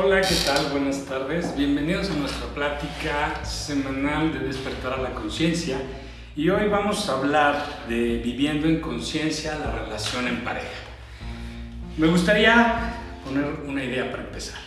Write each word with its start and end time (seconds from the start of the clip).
Hola, 0.00 0.20
¿qué 0.20 0.36
tal? 0.46 0.70
Buenas 0.70 1.04
tardes. 1.06 1.56
Bienvenidos 1.56 2.08
a 2.08 2.14
nuestra 2.14 2.46
plática 2.54 3.44
semanal 3.44 4.32
de 4.32 4.46
despertar 4.46 4.92
a 4.92 5.02
la 5.02 5.10
conciencia. 5.10 5.76
Y 6.36 6.48
hoy 6.50 6.68
vamos 6.68 7.08
a 7.08 7.18
hablar 7.18 7.84
de 7.88 8.18
viviendo 8.18 8.68
en 8.68 8.80
conciencia 8.80 9.58
la 9.58 9.72
relación 9.72 10.28
en 10.28 10.44
pareja. 10.44 10.68
Me 11.96 12.06
gustaría 12.06 12.94
poner 13.24 13.46
una 13.66 13.82
idea 13.82 14.08
para 14.08 14.22
empezar. 14.22 14.60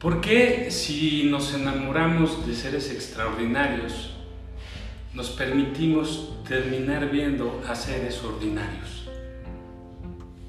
¿Por 0.00 0.22
qué 0.22 0.70
si 0.70 1.24
nos 1.24 1.52
enamoramos 1.52 2.46
de 2.46 2.54
seres 2.54 2.90
extraordinarios, 2.90 4.16
nos 5.12 5.28
permitimos 5.28 6.42
terminar 6.48 7.10
viendo 7.10 7.62
a 7.68 7.74
seres 7.74 8.24
ordinarios? 8.24 9.10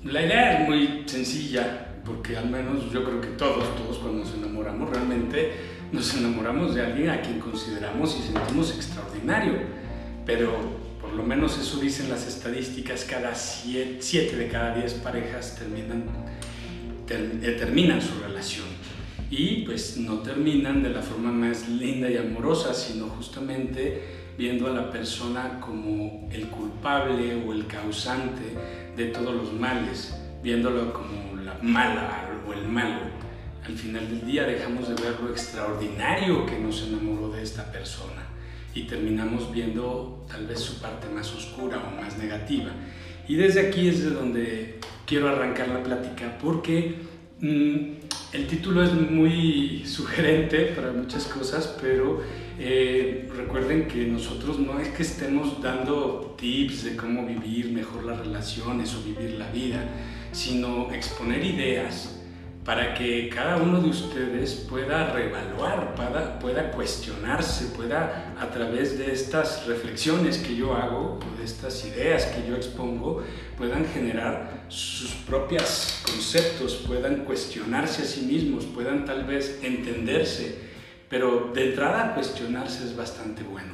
La 0.05 0.21
idea 0.21 0.61
es 0.61 0.69
muy 0.69 1.03
sencilla 1.05 1.86
porque 2.07 2.37
al 2.37 2.49
menos 2.49 2.91
yo 2.91 3.03
creo 3.03 3.19
que 3.19 3.27
todos, 3.27 3.75
todos 3.75 3.97
cuando 3.97 4.23
nos 4.23 4.33
enamoramos 4.33 4.89
realmente 4.89 5.51
nos 5.91 6.15
enamoramos 6.15 6.73
de 6.73 6.81
alguien 6.81 7.09
a 7.09 7.21
quien 7.21 7.39
consideramos 7.39 8.17
y 8.17 8.33
sentimos 8.33 8.73
extraordinario, 8.75 9.53
pero 10.25 10.51
por 11.01 11.13
lo 11.13 11.23
menos 11.23 11.57
eso 11.59 11.79
dicen 11.79 12.09
las 12.09 12.27
estadísticas, 12.27 13.05
cada 13.05 13.35
7 13.35 14.35
de 14.35 14.47
cada 14.47 14.75
10 14.75 14.93
parejas 14.95 15.55
terminan, 15.57 16.03
eh, 17.09 17.55
terminan 17.57 18.01
su 18.01 18.19
relación. 18.19 18.65
Y 19.29 19.65
pues 19.65 19.97
no 19.97 20.19
terminan 20.19 20.83
de 20.83 20.89
la 20.89 21.01
forma 21.01 21.31
más 21.31 21.67
linda 21.67 22.09
y 22.09 22.17
amorosa, 22.17 22.73
sino 22.73 23.07
justamente 23.07 24.01
viendo 24.37 24.67
a 24.67 24.71
la 24.71 24.91
persona 24.91 25.59
como 25.59 26.29
el 26.31 26.47
culpable 26.47 27.43
o 27.45 27.53
el 27.53 27.67
causante 27.67 28.43
de 28.95 29.05
todos 29.05 29.35
los 29.35 29.53
males, 29.53 30.15
viéndolo 30.41 30.93
como 30.93 31.26
mala 31.61 32.29
o 32.47 32.53
el 32.53 32.67
malo. 32.67 33.01
Al 33.65 33.75
final 33.75 34.07
del 34.07 34.25
día 34.25 34.43
dejamos 34.43 34.87
de 34.87 34.95
ver 34.95 35.19
lo 35.19 35.29
extraordinario 35.29 36.45
que 36.45 36.57
nos 36.57 36.83
enamoró 36.83 37.29
de 37.29 37.43
esta 37.43 37.71
persona 37.71 38.23
y 38.73 38.83
terminamos 38.83 39.51
viendo 39.51 40.25
tal 40.29 40.45
vez 40.45 40.59
su 40.59 40.79
parte 40.79 41.09
más 41.09 41.33
oscura 41.33 41.77
o 41.79 42.01
más 42.01 42.17
negativa. 42.17 42.71
Y 43.27 43.35
desde 43.35 43.67
aquí 43.67 43.89
es 43.89 44.03
de 44.03 44.11
donde 44.11 44.79
quiero 45.05 45.27
arrancar 45.27 45.67
la 45.67 45.83
plática 45.83 46.37
porque 46.41 46.95
mm, 47.41 47.97
el 48.33 48.47
título 48.47 48.83
es 48.83 48.93
muy 48.93 49.83
sugerente 49.85 50.67
para 50.75 50.91
muchas 50.91 51.25
cosas, 51.25 51.75
pero 51.81 52.21
eh, 52.59 53.29
recuerden 53.35 53.87
que 53.87 54.05
nosotros 54.05 54.59
no 54.59 54.79
es 54.79 54.89
que 54.89 55.03
estemos 55.03 55.61
dando 55.61 56.35
tips 56.39 56.85
de 56.85 56.95
cómo 56.95 57.25
vivir 57.25 57.71
mejor 57.71 58.05
las 58.05 58.19
relaciones 58.19 58.95
o 58.95 59.03
vivir 59.03 59.31
la 59.37 59.49
vida 59.51 59.83
sino 60.31 60.91
exponer 60.93 61.43
ideas 61.43 62.17
para 62.67 62.93
que 62.93 63.29
cada 63.29 63.55
uno 63.55 63.79
de 63.79 63.87
ustedes 63.87 64.65
pueda 64.69 65.13
reevaluar, 65.13 65.95
pueda, 65.95 66.37
pueda 66.37 66.69
cuestionarse, 66.71 67.67
pueda 67.67 68.35
a 68.37 68.49
través 68.49 68.97
de 68.97 69.13
estas 69.13 69.65
reflexiones 69.67 70.37
que 70.37 70.53
yo 70.53 70.75
hago, 70.75 71.17
de 71.39 71.45
estas 71.45 71.85
ideas 71.85 72.25
que 72.25 72.45
yo 72.45 72.57
expongo, 72.57 73.23
puedan 73.57 73.85
generar 73.85 74.65
sus 74.67 75.11
propios 75.11 76.03
conceptos, 76.05 76.83
puedan 76.85 77.23
cuestionarse 77.23 78.01
a 78.01 78.05
sí 78.05 78.23
mismos, 78.23 78.65
puedan 78.65 79.05
tal 79.05 79.23
vez 79.23 79.59
entenderse, 79.63 80.57
pero 81.07 81.51
de 81.53 81.69
entrada 81.69 82.15
cuestionarse 82.15 82.83
es 82.83 82.97
bastante 82.97 83.43
bueno. 83.43 83.71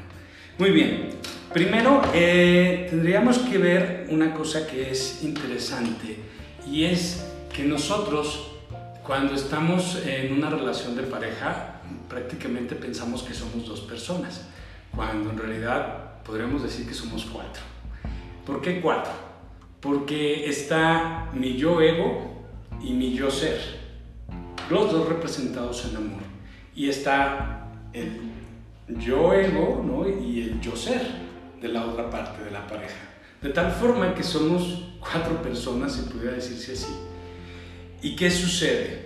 Muy 0.60 0.70
bien, 0.70 1.10
primero 1.52 2.00
eh, 2.14 2.86
tendríamos 2.92 3.40
que 3.40 3.58
ver 3.58 4.06
una 4.12 4.36
cosa 4.36 4.68
que 4.68 4.92
es 4.92 5.24
interesante 5.24 6.16
y 6.68 6.86
es 6.86 7.26
que 7.54 7.64
nosotros 7.64 8.52
cuando 9.04 9.34
estamos 9.34 10.02
en 10.06 10.34
una 10.34 10.50
relación 10.50 10.96
de 10.96 11.04
pareja 11.04 11.82
prácticamente 12.08 12.76
pensamos 12.76 13.24
que 13.24 13.34
somos 13.34 13.68
dos 13.68 13.82
personas, 13.82 14.46
cuando 14.96 15.32
en 15.32 15.38
realidad 15.38 16.22
podríamos 16.24 16.64
decir 16.64 16.88
que 16.88 16.94
somos 16.94 17.26
cuatro. 17.26 17.62
¿Por 18.46 18.62
qué 18.62 18.82
cuatro? 18.82 19.12
Porque 19.82 20.50
está 20.50 21.30
mi 21.34 21.58
yo 21.58 21.82
ego 21.82 22.46
y 22.82 22.94
mi 22.94 23.14
yo 23.14 23.30
ser, 23.30 23.60
los 24.70 24.92
dos 24.92 25.10
representados 25.10 25.86
en 25.86 25.98
amor. 25.98 26.22
Y 26.76 26.90
está 26.90 27.68
el 27.92 28.22
yo 29.00 29.34
ego 29.34 29.84
¿no? 29.86 30.08
y 30.08 30.42
el 30.42 30.62
yo 30.62 30.76
ser 30.76 31.02
de 31.62 31.68
la 31.68 31.86
otra 31.86 32.10
parte 32.10 32.44
de 32.44 32.52
la 32.52 32.66
pareja. 32.68 32.96
De 33.42 33.50
tal 33.50 33.72
forma 33.72 34.14
que 34.14 34.24
somos 34.24 34.93
cuatro 35.04 35.42
personas, 35.42 35.94
si 35.94 36.02
pudiera 36.04 36.36
decirse 36.36 36.74
así. 36.74 36.96
¿Y 38.02 38.16
qué 38.16 38.30
sucede? 38.32 39.06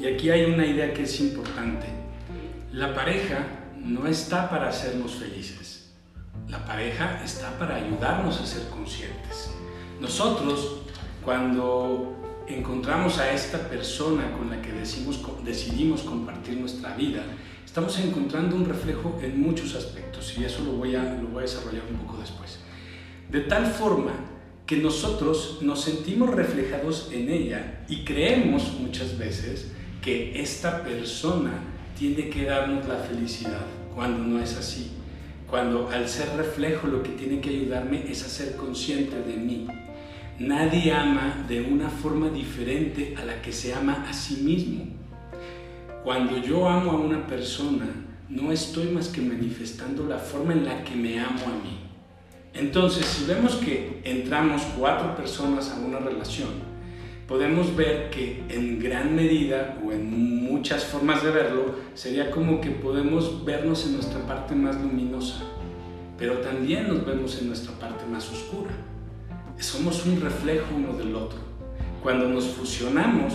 Y 0.00 0.06
aquí 0.06 0.30
hay 0.30 0.44
una 0.44 0.66
idea 0.66 0.92
que 0.92 1.02
es 1.02 1.20
importante. 1.20 1.86
La 2.72 2.94
pareja 2.94 3.46
no 3.76 4.06
está 4.06 4.48
para 4.50 4.68
hacernos 4.68 5.14
felices. 5.14 5.90
La 6.48 6.64
pareja 6.64 7.22
está 7.24 7.58
para 7.58 7.76
ayudarnos 7.76 8.40
a 8.40 8.46
ser 8.46 8.68
conscientes. 8.68 9.50
Nosotros, 10.00 10.82
cuando 11.24 12.16
encontramos 12.46 13.18
a 13.18 13.32
esta 13.32 13.68
persona 13.68 14.32
con 14.32 14.50
la 14.50 14.62
que 14.62 14.72
decimos, 14.72 15.20
decidimos 15.44 16.02
compartir 16.02 16.56
nuestra 16.58 16.94
vida, 16.94 17.22
estamos 17.64 17.98
encontrando 17.98 18.56
un 18.56 18.66
reflejo 18.66 19.18
en 19.22 19.40
muchos 19.40 19.74
aspectos 19.74 20.36
y 20.38 20.44
eso 20.44 20.64
lo 20.64 20.72
voy 20.72 20.94
a, 20.94 21.02
lo 21.02 21.28
voy 21.28 21.40
a 21.40 21.42
desarrollar 21.42 21.82
un 21.90 21.98
poco 21.98 22.20
después. 22.20 22.60
De 23.30 23.40
tal 23.40 23.66
forma 23.66 24.12
que 24.68 24.76
nosotros 24.76 25.60
nos 25.62 25.80
sentimos 25.80 26.34
reflejados 26.34 27.08
en 27.10 27.30
ella 27.30 27.80
y 27.88 28.04
creemos 28.04 28.74
muchas 28.78 29.16
veces 29.16 29.72
que 30.02 30.42
esta 30.42 30.84
persona 30.84 31.52
tiene 31.98 32.28
que 32.28 32.44
darnos 32.44 32.86
la 32.86 32.96
felicidad, 32.96 33.64
cuando 33.94 34.22
no 34.22 34.38
es 34.38 34.58
así. 34.58 34.90
Cuando 35.48 35.88
al 35.88 36.06
ser 36.06 36.36
reflejo 36.36 36.86
lo 36.86 37.02
que 37.02 37.08
tiene 37.12 37.40
que 37.40 37.48
ayudarme 37.48 38.04
es 38.10 38.22
a 38.26 38.28
ser 38.28 38.56
consciente 38.56 39.16
de 39.22 39.38
mí. 39.38 39.66
Nadie 40.38 40.92
ama 40.92 41.46
de 41.48 41.62
una 41.62 41.88
forma 41.88 42.28
diferente 42.28 43.14
a 43.16 43.24
la 43.24 43.40
que 43.40 43.52
se 43.52 43.72
ama 43.72 44.04
a 44.06 44.12
sí 44.12 44.42
mismo. 44.42 44.84
Cuando 46.04 46.36
yo 46.36 46.68
amo 46.68 46.90
a 46.90 46.96
una 46.96 47.26
persona, 47.26 47.86
no 48.28 48.52
estoy 48.52 48.88
más 48.88 49.08
que 49.08 49.22
manifestando 49.22 50.04
la 50.04 50.18
forma 50.18 50.52
en 50.52 50.66
la 50.66 50.84
que 50.84 50.94
me 50.94 51.18
amo 51.18 51.40
a 51.46 51.64
mí. 51.64 51.87
Entonces, 52.58 53.06
si 53.06 53.24
vemos 53.24 53.54
que 53.54 54.00
entramos 54.02 54.62
cuatro 54.76 55.14
personas 55.14 55.70
a 55.70 55.78
una 55.78 56.00
relación, 56.00 56.48
podemos 57.28 57.76
ver 57.76 58.10
que 58.10 58.42
en 58.48 58.80
gran 58.80 59.14
medida 59.14 59.78
o 59.84 59.92
en 59.92 60.42
muchas 60.42 60.84
formas 60.84 61.22
de 61.22 61.30
verlo, 61.30 61.76
sería 61.94 62.32
como 62.32 62.60
que 62.60 62.70
podemos 62.70 63.44
vernos 63.44 63.86
en 63.86 63.92
nuestra 63.92 64.26
parte 64.26 64.56
más 64.56 64.74
luminosa, 64.80 65.44
pero 66.18 66.38
también 66.38 66.88
nos 66.88 67.06
vemos 67.06 67.38
en 67.40 67.46
nuestra 67.46 67.72
parte 67.78 68.04
más 68.06 68.28
oscura. 68.28 68.72
Somos 69.60 70.04
un 70.04 70.20
reflejo 70.20 70.66
uno 70.74 70.94
del 70.98 71.14
otro. 71.14 71.38
Cuando 72.02 72.28
nos 72.28 72.44
fusionamos, 72.46 73.34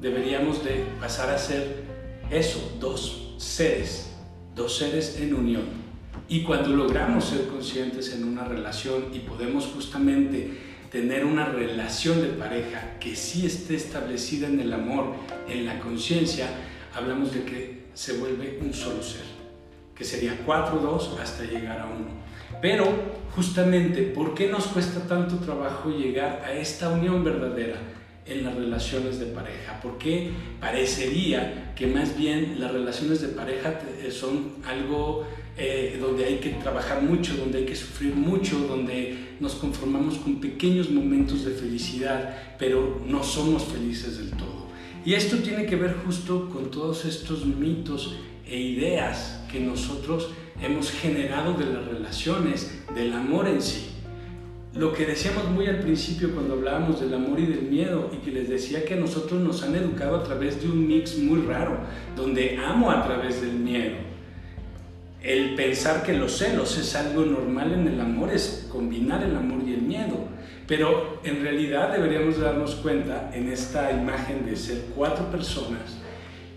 deberíamos 0.00 0.64
de 0.64 0.84
pasar 1.00 1.30
a 1.30 1.38
ser 1.38 1.84
eso, 2.30 2.78
dos 2.80 3.36
seres, 3.38 4.12
dos 4.56 4.76
seres 4.76 5.20
en 5.20 5.34
unión. 5.34 5.83
Y 6.28 6.42
cuando 6.42 6.70
logramos 6.70 7.26
ser 7.26 7.46
conscientes 7.48 8.14
en 8.14 8.24
una 8.24 8.44
relación 8.44 9.06
y 9.12 9.18
podemos 9.18 9.66
justamente 9.66 10.58
tener 10.90 11.24
una 11.24 11.46
relación 11.46 12.22
de 12.22 12.28
pareja 12.28 12.98
que 12.98 13.14
sí 13.14 13.44
esté 13.44 13.74
establecida 13.74 14.46
en 14.46 14.60
el 14.60 14.72
amor, 14.72 15.06
en 15.48 15.66
la 15.66 15.80
conciencia, 15.80 16.48
hablamos 16.94 17.34
de 17.34 17.44
que 17.44 17.84
se 17.92 18.16
vuelve 18.18 18.58
un 18.62 18.72
solo 18.72 19.02
ser, 19.02 19.24
que 19.94 20.04
sería 20.04 20.38
4-2 20.46 21.18
hasta 21.20 21.44
llegar 21.44 21.80
a 21.80 21.86
uno. 21.86 22.08
Pero 22.62 22.86
justamente, 23.34 24.02
¿por 24.02 24.34
qué 24.34 24.48
nos 24.48 24.68
cuesta 24.68 25.00
tanto 25.06 25.36
trabajo 25.36 25.90
llegar 25.90 26.42
a 26.44 26.52
esta 26.52 26.88
unión 26.88 27.22
verdadera 27.22 27.76
en 28.24 28.44
las 28.44 28.54
relaciones 28.54 29.18
de 29.18 29.26
pareja? 29.26 29.80
Porque 29.82 30.30
parecería 30.60 31.74
que 31.74 31.88
más 31.88 32.16
bien 32.16 32.60
las 32.60 32.72
relaciones 32.72 33.20
de 33.20 33.28
pareja 33.28 33.80
son 34.10 34.54
algo 34.66 35.26
eh, 35.56 35.98
donde 36.00 36.24
hay 36.24 36.38
que 36.38 36.50
trabajar 36.50 37.00
mucho, 37.02 37.36
donde 37.36 37.58
hay 37.58 37.64
que 37.64 37.76
sufrir 37.76 38.12
mucho, 38.12 38.58
donde 38.66 39.36
nos 39.38 39.54
conformamos 39.54 40.16
con 40.16 40.40
pequeños 40.40 40.90
momentos 40.90 41.44
de 41.44 41.52
felicidad, 41.52 42.36
pero 42.58 43.00
no 43.06 43.22
somos 43.22 43.62
felices 43.62 44.18
del 44.18 44.30
todo. 44.30 44.66
Y 45.04 45.14
esto 45.14 45.36
tiene 45.38 45.66
que 45.66 45.76
ver 45.76 45.94
justo 46.04 46.50
con 46.50 46.72
todos 46.72 47.04
estos 47.04 47.46
mitos 47.46 48.16
e 48.44 48.58
ideas 48.58 49.44
que 49.50 49.60
nosotros 49.60 50.30
hemos 50.60 50.90
generado 50.90 51.54
de 51.54 51.66
las 51.66 51.84
relaciones, 51.84 52.82
del 52.92 53.12
amor 53.12 53.46
en 53.46 53.62
sí. 53.62 53.90
Lo 54.74 54.92
que 54.92 55.06
decíamos 55.06 55.48
muy 55.50 55.68
al 55.68 55.78
principio 55.78 56.34
cuando 56.34 56.54
hablábamos 56.54 57.00
del 57.00 57.14
amor 57.14 57.38
y 57.38 57.46
del 57.46 57.62
miedo 57.62 58.10
y 58.12 58.16
que 58.24 58.32
les 58.32 58.48
decía 58.48 58.84
que 58.84 58.94
a 58.94 58.96
nosotros 58.96 59.40
nos 59.40 59.62
han 59.62 59.76
educado 59.76 60.16
a 60.16 60.24
través 60.24 60.60
de 60.60 60.68
un 60.68 60.88
mix 60.88 61.16
muy 61.16 61.42
raro, 61.42 61.78
donde 62.16 62.56
amo 62.56 62.90
a 62.90 63.04
través 63.04 63.40
del 63.40 63.52
miedo 63.52 64.13
el 65.24 65.54
pensar 65.54 66.02
que 66.02 66.12
los 66.12 66.36
celos 66.36 66.76
es 66.76 66.94
algo 66.94 67.24
normal 67.24 67.72
en 67.72 67.88
el 67.88 67.98
amor 67.98 68.30
es 68.30 68.68
combinar 68.70 69.22
el 69.22 69.34
amor 69.34 69.62
y 69.66 69.72
el 69.72 69.80
miedo. 69.80 70.28
Pero 70.66 71.20
en 71.24 71.42
realidad 71.42 71.92
deberíamos 71.92 72.38
darnos 72.38 72.74
cuenta 72.76 73.30
en 73.32 73.50
esta 73.50 73.90
imagen 73.90 74.44
de 74.44 74.54
ser 74.54 74.82
cuatro 74.94 75.30
personas 75.30 75.98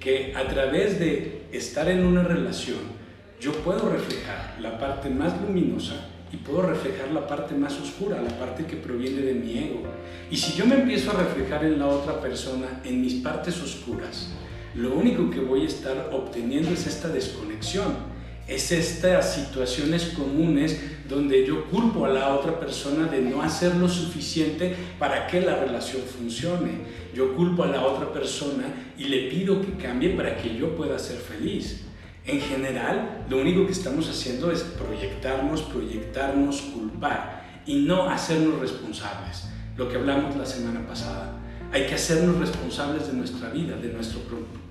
que 0.02 0.34
a 0.36 0.46
través 0.48 1.00
de 1.00 1.44
estar 1.54 1.90
en 1.90 2.06
una 2.06 2.24
relación 2.24 2.98
yo 3.40 3.54
puedo 3.54 3.90
reflejar 3.90 4.58
la 4.62 4.78
parte 4.78 5.10
más 5.10 5.34
luminosa 5.42 6.10
y 6.34 6.38
puedo 6.38 6.64
reflejar 6.64 7.12
la 7.12 7.26
parte 7.26 7.56
más 7.56 7.80
oscura, 7.80 8.22
la 8.22 8.38
parte 8.38 8.66
que 8.66 8.76
proviene 8.76 9.22
de 9.22 9.34
mi 9.34 9.60
ego. 9.60 9.84
Y 10.30 10.36
si 10.36 10.58
yo 10.58 10.66
me 10.66 10.76
empiezo 10.76 11.12
a 11.12 11.24
reflejar 11.24 11.64
en 11.64 11.80
la 11.80 11.88
otra 11.88 12.20
persona, 12.20 12.82
en 12.84 13.00
mis 13.00 13.16
partes 13.16 13.62
oscuras, 13.62 14.30
lo 14.76 14.94
único 14.94 15.30
que 15.30 15.40
voy 15.40 15.62
a 15.62 15.68
estar 15.68 16.10
obteniendo 16.12 16.72
es 16.72 16.86
esta 16.86 17.08
desconexión 17.08 18.17
es 18.48 18.72
estas 18.72 19.36
situaciones 19.36 20.14
comunes 20.16 20.80
donde 21.10 21.46
yo 21.46 21.66
culpo 21.66 22.06
a 22.06 22.10
la 22.10 22.34
otra 22.34 22.60
persona 22.60 23.08
de 23.08 23.22
no 23.22 23.42
hacer 23.42 23.76
lo 23.76 23.90
suficiente 23.90 24.76
para 24.98 25.28
que 25.28 25.42
la 25.42 25.58
relación 25.58 26.02
funcione. 26.04 26.72
Yo 27.14 27.36
culpo 27.36 27.64
a 27.64 27.68
la 27.68 27.86
otra 27.86 28.12
persona 28.14 28.66
y 28.98 29.06
le 29.06 29.30
pido 29.30 29.62
que 29.62 29.74
cambie 29.74 30.12
para 30.12 30.38
que 30.38 30.56
yo 30.56 30.76
pueda 30.76 30.98
ser 30.98 31.18
feliz. 31.18 31.82
En 32.26 32.40
general, 32.40 33.26
lo 33.30 33.40
único 33.40 33.66
que 33.66 33.72
estamos 33.72 34.10
haciendo 34.10 34.52
es 34.52 34.62
proyectarnos, 34.62 35.62
proyectarnos, 35.64 36.62
culpar 36.62 37.62
y 37.66 37.80
no 37.80 38.10
hacernos 38.10 38.60
responsables. 38.60 39.46
Lo 39.76 39.90
que 39.90 39.96
hablamos 39.96 40.36
la 40.36 40.46
semana 40.46 40.86
pasada. 40.88 41.34
Hay 41.72 41.86
que 41.86 41.96
hacernos 41.96 42.38
responsables 42.38 43.08
de 43.08 43.14
nuestra 43.14 43.50
vida, 43.50 43.76
de 43.76 43.90
nuestro, 43.90 44.22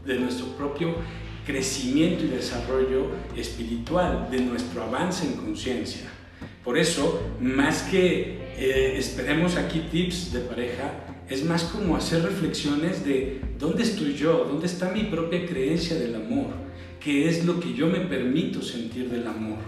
de 0.04 0.18
nuestro 0.18 0.46
propio 0.56 0.94
crecimiento 1.46 2.24
y 2.24 2.28
desarrollo 2.28 3.12
espiritual, 3.36 4.28
de 4.30 4.40
nuestro 4.40 4.82
avance 4.82 5.26
en 5.26 5.34
conciencia. 5.34 6.08
Por 6.64 6.76
eso, 6.76 7.22
más 7.40 7.82
que 7.82 8.38
eh, 8.58 8.94
esperemos 8.98 9.56
aquí 9.56 9.86
tips 9.90 10.32
de 10.32 10.40
pareja, 10.40 10.90
es 11.28 11.44
más 11.44 11.64
como 11.64 11.96
hacer 11.96 12.22
reflexiones 12.22 13.04
de 13.04 13.40
dónde 13.58 13.84
estoy 13.84 14.14
yo, 14.14 14.44
dónde 14.44 14.66
está 14.66 14.90
mi 14.90 15.04
propia 15.04 15.46
creencia 15.46 15.96
del 15.96 16.16
amor, 16.16 16.50
qué 17.00 17.28
es 17.28 17.44
lo 17.44 17.60
que 17.60 17.72
yo 17.72 17.86
me 17.86 18.00
permito 18.00 18.62
sentir 18.62 19.08
del 19.08 19.26
amor. 19.26 19.58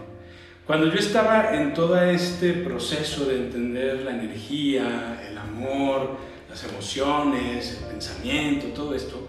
Cuando 0.66 0.92
yo 0.92 0.98
estaba 0.98 1.54
en 1.54 1.72
todo 1.72 2.00
este 2.02 2.52
proceso 2.52 3.24
de 3.26 3.36
entender 3.36 4.02
la 4.02 4.10
energía, 4.10 5.24
el 5.28 5.38
amor, 5.38 6.19
las 6.50 6.64
emociones, 6.64 7.78
el 7.81 7.88
pensamiento, 7.92 8.66
todo 8.69 8.94
esto, 8.94 9.27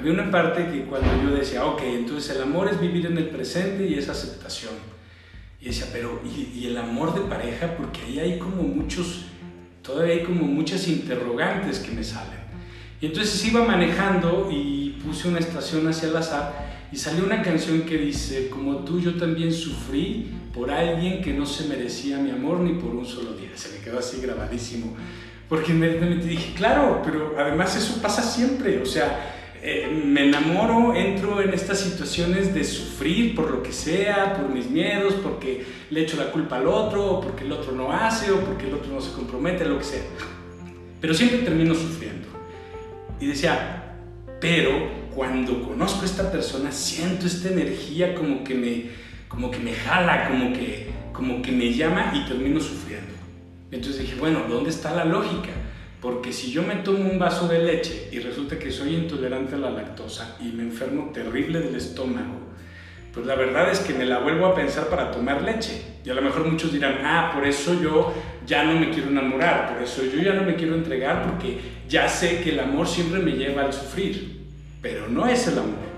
había 0.00 0.14
una 0.14 0.30
parte 0.30 0.66
que 0.72 0.84
cuando 0.84 1.08
yo 1.22 1.36
decía, 1.36 1.66
ok, 1.66 1.82
entonces 1.84 2.34
el 2.34 2.42
amor 2.42 2.70
es 2.70 2.80
vivir 2.80 3.04
en 3.04 3.18
el 3.18 3.26
presente 3.26 3.86
y 3.86 3.94
es 3.94 4.08
aceptación. 4.08 4.72
Y 5.60 5.66
decía, 5.66 5.88
pero 5.92 6.22
¿y, 6.24 6.66
el 6.66 6.78
amor 6.78 7.14
de 7.14 7.20
pareja? 7.28 7.76
Porque 7.76 8.00
ahí 8.06 8.18
hay 8.18 8.38
como 8.38 8.62
muchos, 8.62 9.26
todavía 9.82 10.14
hay 10.14 10.22
como 10.22 10.46
muchas 10.46 10.88
interrogantes 10.88 11.80
que 11.80 11.90
me 11.90 12.02
salen. 12.02 12.40
Y 12.98 13.06
entonces 13.06 13.44
iba 13.44 13.62
manejando 13.62 14.48
y 14.50 14.98
puse 15.04 15.28
una 15.28 15.38
estación 15.38 15.86
hacia 15.86 16.08
el 16.08 16.16
azar 16.16 16.88
y 16.90 16.96
salió 16.96 17.26
una 17.26 17.42
canción 17.42 17.82
que 17.82 17.98
dice, 17.98 18.48
como 18.48 18.76
tú 18.78 19.00
yo 19.00 19.16
también 19.16 19.52
sufrí 19.52 20.30
por 20.54 20.70
alguien 20.70 21.20
que 21.20 21.34
no 21.34 21.44
se 21.44 21.68
merecía 21.68 22.16
mi 22.16 22.30
amor 22.30 22.60
ni 22.60 22.72
por 22.72 22.94
un 22.94 23.04
solo 23.04 23.34
día. 23.34 23.50
Se 23.54 23.76
me 23.76 23.84
quedó 23.84 23.98
así 23.98 24.18
grabadísimo. 24.22 24.96
Porque 25.46 25.72
inmediatamente 25.72 26.26
dije, 26.26 26.54
claro, 26.54 27.02
pero 27.04 27.34
además 27.38 27.76
eso 27.76 28.00
pasa 28.00 28.22
siempre. 28.22 28.80
O 28.80 28.86
sea, 28.86 29.36
eh, 29.62 29.88
me 30.06 30.26
enamoro, 30.26 30.94
entro 30.94 31.42
en 31.42 31.52
estas 31.52 31.80
situaciones 31.80 32.54
de 32.54 32.64
sufrir 32.64 33.34
por 33.34 33.50
lo 33.50 33.62
que 33.62 33.72
sea, 33.72 34.34
por 34.34 34.48
mis 34.48 34.70
miedos, 34.70 35.14
porque 35.22 35.64
le 35.90 36.02
echo 36.02 36.16
la 36.16 36.32
culpa 36.32 36.56
al 36.56 36.66
otro, 36.66 37.04
o 37.04 37.20
porque 37.20 37.44
el 37.44 37.52
otro 37.52 37.72
no 37.72 37.92
hace, 37.92 38.30
o 38.30 38.40
porque 38.40 38.68
el 38.68 38.74
otro 38.74 38.92
no 38.92 39.00
se 39.00 39.12
compromete, 39.12 39.66
lo 39.66 39.78
que 39.78 39.84
sea. 39.84 40.02
Pero 41.00 41.12
siempre 41.12 41.38
termino 41.38 41.74
sufriendo. 41.74 42.28
Y 43.20 43.26
decía, 43.26 43.96
pero 44.40 44.70
cuando 45.14 45.62
conozco 45.62 46.02
a 46.02 46.06
esta 46.06 46.32
persona, 46.32 46.72
siento 46.72 47.26
esta 47.26 47.50
energía 47.50 48.14
como 48.14 48.42
que 48.42 48.54
me, 48.54 48.84
como 49.28 49.50
que 49.50 49.58
me 49.58 49.74
jala, 49.74 50.28
como 50.28 50.54
que, 50.54 50.88
como 51.12 51.42
que 51.42 51.52
me 51.52 51.74
llama 51.74 52.12
y 52.14 52.26
termino 52.26 52.60
sufriendo. 52.60 53.12
Entonces 53.70 54.00
dije, 54.00 54.16
bueno, 54.18 54.44
¿dónde 54.48 54.70
está 54.70 54.94
la 54.94 55.04
lógica? 55.04 55.50
Porque 56.00 56.32
si 56.32 56.50
yo 56.50 56.62
me 56.62 56.76
tomo 56.76 57.10
un 57.10 57.18
vaso 57.18 57.46
de 57.46 57.58
leche 57.58 58.08
y 58.10 58.20
resulta 58.20 58.58
que 58.58 58.70
soy 58.70 58.94
intolerante 58.94 59.54
a 59.54 59.58
la 59.58 59.70
lactosa 59.70 60.36
y 60.40 60.44
me 60.44 60.62
enfermo 60.62 61.10
terrible 61.12 61.60
del 61.60 61.74
estómago, 61.74 62.40
pues 63.12 63.26
la 63.26 63.34
verdad 63.34 63.70
es 63.70 63.80
que 63.80 63.92
me 63.92 64.06
la 64.06 64.18
vuelvo 64.20 64.46
a 64.46 64.54
pensar 64.54 64.88
para 64.88 65.10
tomar 65.10 65.42
leche. 65.42 65.82
Y 66.04 66.10
a 66.10 66.14
lo 66.14 66.22
mejor 66.22 66.46
muchos 66.46 66.72
dirán, 66.72 67.00
ah, 67.04 67.32
por 67.34 67.46
eso 67.46 67.80
yo 67.82 68.14
ya 68.46 68.64
no 68.64 68.78
me 68.78 68.90
quiero 68.90 69.10
enamorar, 69.10 69.74
por 69.74 69.82
eso 69.82 70.02
yo 70.04 70.22
ya 70.22 70.32
no 70.32 70.44
me 70.44 70.54
quiero 70.54 70.74
entregar, 70.74 71.26
porque 71.26 71.58
ya 71.88 72.08
sé 72.08 72.40
que 72.40 72.50
el 72.50 72.60
amor 72.60 72.86
siempre 72.86 73.20
me 73.20 73.32
lleva 73.32 73.62
al 73.62 73.72
sufrir. 73.72 74.40
Pero 74.80 75.08
no 75.08 75.26
es 75.26 75.46
el 75.48 75.58
amor. 75.58 75.90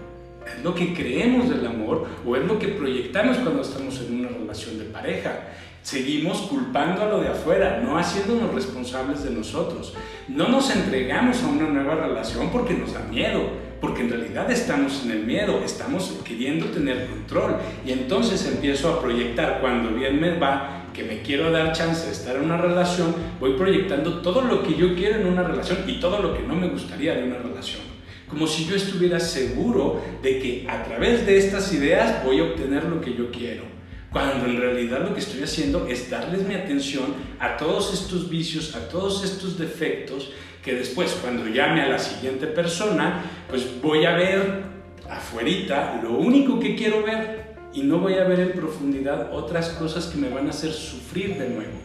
Es 0.47 0.65
lo 0.65 0.75
que 0.75 0.93
creemos 0.93 1.49
del 1.49 1.65
amor 1.67 2.07
o 2.27 2.35
es 2.35 2.45
lo 2.45 2.59
que 2.59 2.69
proyectamos 2.69 3.37
cuando 3.39 3.63
estamos 3.63 4.01
en 4.01 4.21
una 4.21 4.29
relación 4.29 4.79
de 4.79 4.85
pareja. 4.87 5.49
Seguimos 5.83 6.43
culpando 6.43 7.03
a 7.03 7.07
lo 7.07 7.21
de 7.21 7.29
afuera, 7.29 7.81
no 7.85 7.99
haciéndonos 7.99 8.55
responsables 8.55 9.25
de 9.25 9.31
nosotros. 9.31 9.95
No 10.29 10.47
nos 10.47 10.71
entregamos 10.71 11.43
a 11.43 11.49
una 11.49 11.69
nueva 11.69 11.97
relación 11.97 12.51
porque 12.51 12.75
nos 12.75 12.95
da 12.95 13.01
miedo, 13.01 13.41
porque 13.81 14.03
en 14.03 14.11
realidad 14.11 14.49
estamos 14.49 15.03
en 15.05 15.11
el 15.11 15.27
miedo, 15.27 15.61
estamos 15.65 16.21
queriendo 16.25 16.67
tener 16.67 17.09
control. 17.09 17.57
Y 17.85 17.91
entonces 17.91 18.47
empiezo 18.47 18.91
a 18.91 19.03
proyectar 19.03 19.61
cuando 19.61 19.91
bien 19.91 20.21
me 20.21 20.39
va, 20.39 20.87
que 20.95 21.03
me 21.03 21.21
quiero 21.21 21.51
dar 21.51 21.73
chance 21.73 22.07
de 22.07 22.13
estar 22.13 22.37
en 22.37 22.43
una 22.43 22.59
relación, 22.59 23.13
voy 23.41 23.55
proyectando 23.55 24.21
todo 24.21 24.43
lo 24.43 24.63
que 24.63 24.77
yo 24.77 24.95
quiero 24.95 25.17
en 25.17 25.27
una 25.27 25.43
relación 25.43 25.79
y 25.89 25.99
todo 25.99 26.23
lo 26.23 26.33
que 26.33 26.45
no 26.45 26.55
me 26.55 26.69
gustaría 26.69 27.17
de 27.17 27.25
una 27.25 27.39
relación. 27.39 27.83
Como 28.29 28.47
si 28.47 28.67
yo 28.67 28.77
estuviera 28.77 29.19
seguro 29.19 30.01
de 30.23 30.39
que 30.39 30.67
a 30.69 30.85
través 30.85 31.27
de 31.27 31.39
estas 31.39 31.73
ideas 31.73 32.25
voy 32.25 32.39
a 32.39 32.45
obtener 32.45 32.85
lo 32.85 33.01
que 33.01 33.15
yo 33.15 33.33
quiero 33.33 33.82
cuando 34.13 34.45
en 34.45 34.59
realidad 34.59 35.01
lo 35.09 35.15
que 35.15 35.21
estoy 35.21 35.43
haciendo 35.43 35.87
es 35.87 36.11
darles 36.11 36.47
mi 36.47 36.55
atención 36.55 37.15
a 37.41 37.57
todos 37.57 37.95
estos 37.95 38.29
vicios, 38.29 38.77
a 38.77 38.89
todos 38.89 39.25
estos 39.25 39.59
defectos, 39.59 40.31
que 40.63 40.75
después 40.75 41.17
cuando 41.23 41.47
llame 41.49 41.83
a 41.83 41.89
la 41.89 41.99
siguiente 41.99 42.47
persona, 42.47 43.23
pues 43.49 43.81
voy 43.81 44.05
a 44.05 44.15
ver 44.15 44.63
afuerita 45.11 46.01
lo 46.03 46.13
único 46.13 46.61
que 46.61 46.77
quiero 46.77 47.03
ver 47.03 47.55
y 47.73 47.83
no 47.83 47.99
voy 47.99 48.15
a 48.15 48.25
ver 48.25 48.41
en 48.41 48.53
profundidad 48.53 49.33
otras 49.33 49.71
cosas 49.71 50.07
que 50.07 50.19
me 50.19 50.29
van 50.29 50.47
a 50.47 50.51
hacer 50.51 50.73
sufrir 50.73 51.39
de 51.39 51.49
nuevo. 51.49 51.81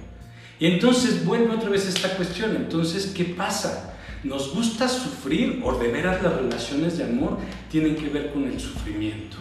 Y 0.60 0.68
entonces 0.68 1.26
vuelve 1.26 1.56
otra 1.56 1.70
vez 1.70 1.88
esta 1.88 2.10
cuestión, 2.18 2.56
entonces, 2.56 3.14
¿qué 3.16 3.26
pasa? 3.26 3.96
¿Nos 4.24 4.54
gusta 4.54 4.90
sufrir 4.90 5.62
o 5.64 5.78
de 5.78 5.88
veras 5.90 6.22
las 6.24 6.34
relaciones 6.34 6.98
de 6.98 7.06
amor 7.06 7.38
tienen 7.72 7.96
que 7.96 8.10
ver 8.10 8.32
con 8.32 8.46
el 8.46 8.60
sufrimiento? 8.60 9.38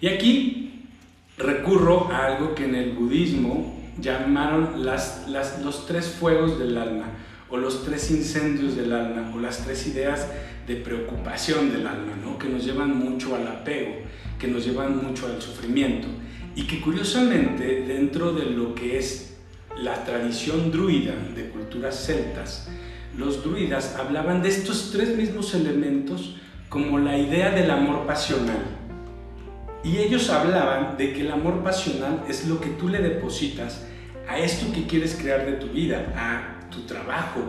Y 0.00 0.08
aquí 0.08 0.77
recurro 1.38 2.10
a 2.10 2.26
algo 2.26 2.54
que 2.54 2.64
en 2.64 2.74
el 2.74 2.92
budismo 2.92 3.78
llamaron 4.00 4.84
los 4.84 5.86
tres 5.86 6.06
fuegos 6.08 6.58
del 6.58 6.76
alma, 6.76 7.06
o 7.50 7.56
los 7.56 7.84
tres 7.84 8.10
incendios 8.10 8.76
del 8.76 8.92
alma, 8.92 9.32
o 9.34 9.38
las 9.38 9.64
tres 9.64 9.86
ideas 9.86 10.28
de 10.66 10.76
preocupación 10.76 11.72
del 11.72 11.86
alma, 11.86 12.14
¿no? 12.22 12.38
que 12.38 12.48
nos 12.48 12.64
llevan 12.64 12.96
mucho 12.98 13.34
al 13.34 13.46
apego, 13.46 13.92
que 14.38 14.48
nos 14.48 14.64
llevan 14.64 15.02
mucho 15.02 15.26
al 15.26 15.40
sufrimiento, 15.40 16.08
y 16.54 16.64
que 16.64 16.80
curiosamente 16.80 17.84
dentro 17.86 18.32
de 18.32 18.46
lo 18.46 18.74
que 18.74 18.98
es 18.98 19.36
la 19.80 20.04
tradición 20.04 20.70
druida 20.70 21.14
de 21.34 21.48
culturas 21.48 22.04
celtas, 22.04 22.68
los 23.16 23.42
druidas 23.42 23.96
hablaban 23.96 24.42
de 24.42 24.48
estos 24.48 24.90
tres 24.92 25.16
mismos 25.16 25.54
elementos 25.54 26.36
como 26.68 26.98
la 26.98 27.16
idea 27.16 27.50
del 27.50 27.70
amor 27.70 28.06
pasional 28.06 28.77
y 29.84 29.98
ellos 29.98 30.28
hablaban 30.30 30.96
de 30.96 31.12
que 31.12 31.20
el 31.20 31.30
amor 31.30 31.62
pasional 31.62 32.24
es 32.28 32.46
lo 32.46 32.60
que 32.60 32.70
tú 32.70 32.88
le 32.88 33.00
depositas 33.00 33.84
a 34.28 34.38
esto 34.38 34.72
que 34.72 34.86
quieres 34.86 35.14
crear 35.14 35.46
de 35.46 35.52
tu 35.52 35.68
vida, 35.68 36.12
a 36.16 36.68
tu 36.70 36.82
trabajo, 36.82 37.40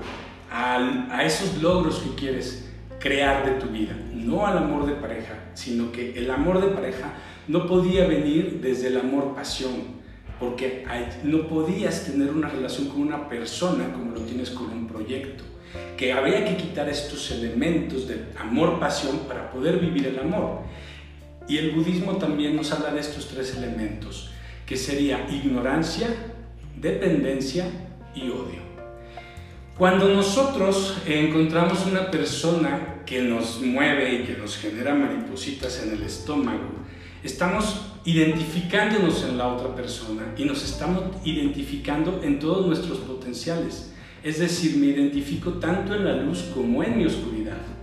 a, 0.51 1.23
esos 1.23 1.61
logros 1.61 1.99
que 1.99 2.15
quieres 2.15 2.69
crear 2.99 3.45
de 3.45 3.59
tu 3.59 3.67
vida, 3.67 3.95
no 4.13 4.45
al 4.45 4.57
amor 4.57 4.85
de 4.85 4.93
pareja, 4.93 5.35
sino 5.53 5.91
que 5.91 6.17
el 6.17 6.29
amor 6.31 6.61
de 6.61 6.67
pareja 6.69 7.13
no 7.47 7.65
podía 7.65 8.07
venir 8.07 8.59
desde 8.61 8.87
el 8.87 8.99
amor 8.99 9.35
pasión, 9.35 9.99
porque 10.39 10.85
no 11.23 11.47
podías 11.47 12.05
tener 12.05 12.31
una 12.31 12.47
relación 12.47 12.87
con 12.87 13.01
una 13.01 13.27
persona 13.27 13.91
como 13.91 14.11
lo 14.11 14.21
tienes 14.21 14.51
con 14.51 14.69
un 14.69 14.87
proyecto, 14.87 15.43
que 15.97 16.13
había 16.13 16.45
que 16.45 16.55
quitar 16.55 16.87
estos 16.87 17.29
elementos 17.31 18.07
de 18.07 18.25
amor 18.39 18.79
pasión 18.79 19.19
para 19.27 19.51
poder 19.51 19.79
vivir 19.79 20.07
el 20.07 20.19
amor. 20.19 20.61
Y 21.49 21.57
el 21.57 21.71
budismo 21.71 22.17
también 22.17 22.55
nos 22.55 22.71
habla 22.71 22.93
de 22.93 22.99
estos 22.99 23.27
tres 23.27 23.55
elementos, 23.57 24.29
que 24.67 24.77
sería 24.77 25.27
ignorancia, 25.31 26.07
dependencia 26.79 27.65
y 28.13 28.29
odio. 28.29 28.69
Cuando 29.75 30.09
nosotros 30.09 30.97
encontramos 31.07 31.87
una 31.87 32.11
persona 32.11 33.01
que 33.03 33.23
nos 33.23 33.61
mueve 33.61 34.13
y 34.13 34.23
que 34.25 34.37
nos 34.37 34.57
genera 34.57 34.93
maripositas 34.93 35.81
en 35.83 35.93
el 35.93 36.03
estómago, 36.03 36.69
estamos 37.23 37.81
identificándonos 38.05 39.23
en 39.23 39.39
la 39.39 39.47
otra 39.47 39.73
persona 39.73 40.33
y 40.37 40.45
nos 40.45 40.63
estamos 40.63 41.03
identificando 41.25 42.21
en 42.23 42.37
todos 42.37 42.67
nuestros 42.67 42.99
potenciales. 42.99 43.91
Es 44.21 44.37
decir, 44.37 44.77
me 44.77 44.87
identifico 44.87 45.53
tanto 45.53 45.95
en 45.95 46.05
la 46.05 46.13
luz 46.13 46.43
como 46.53 46.83
en 46.83 46.97
mi 46.97 47.05
oscuridad. 47.05 47.78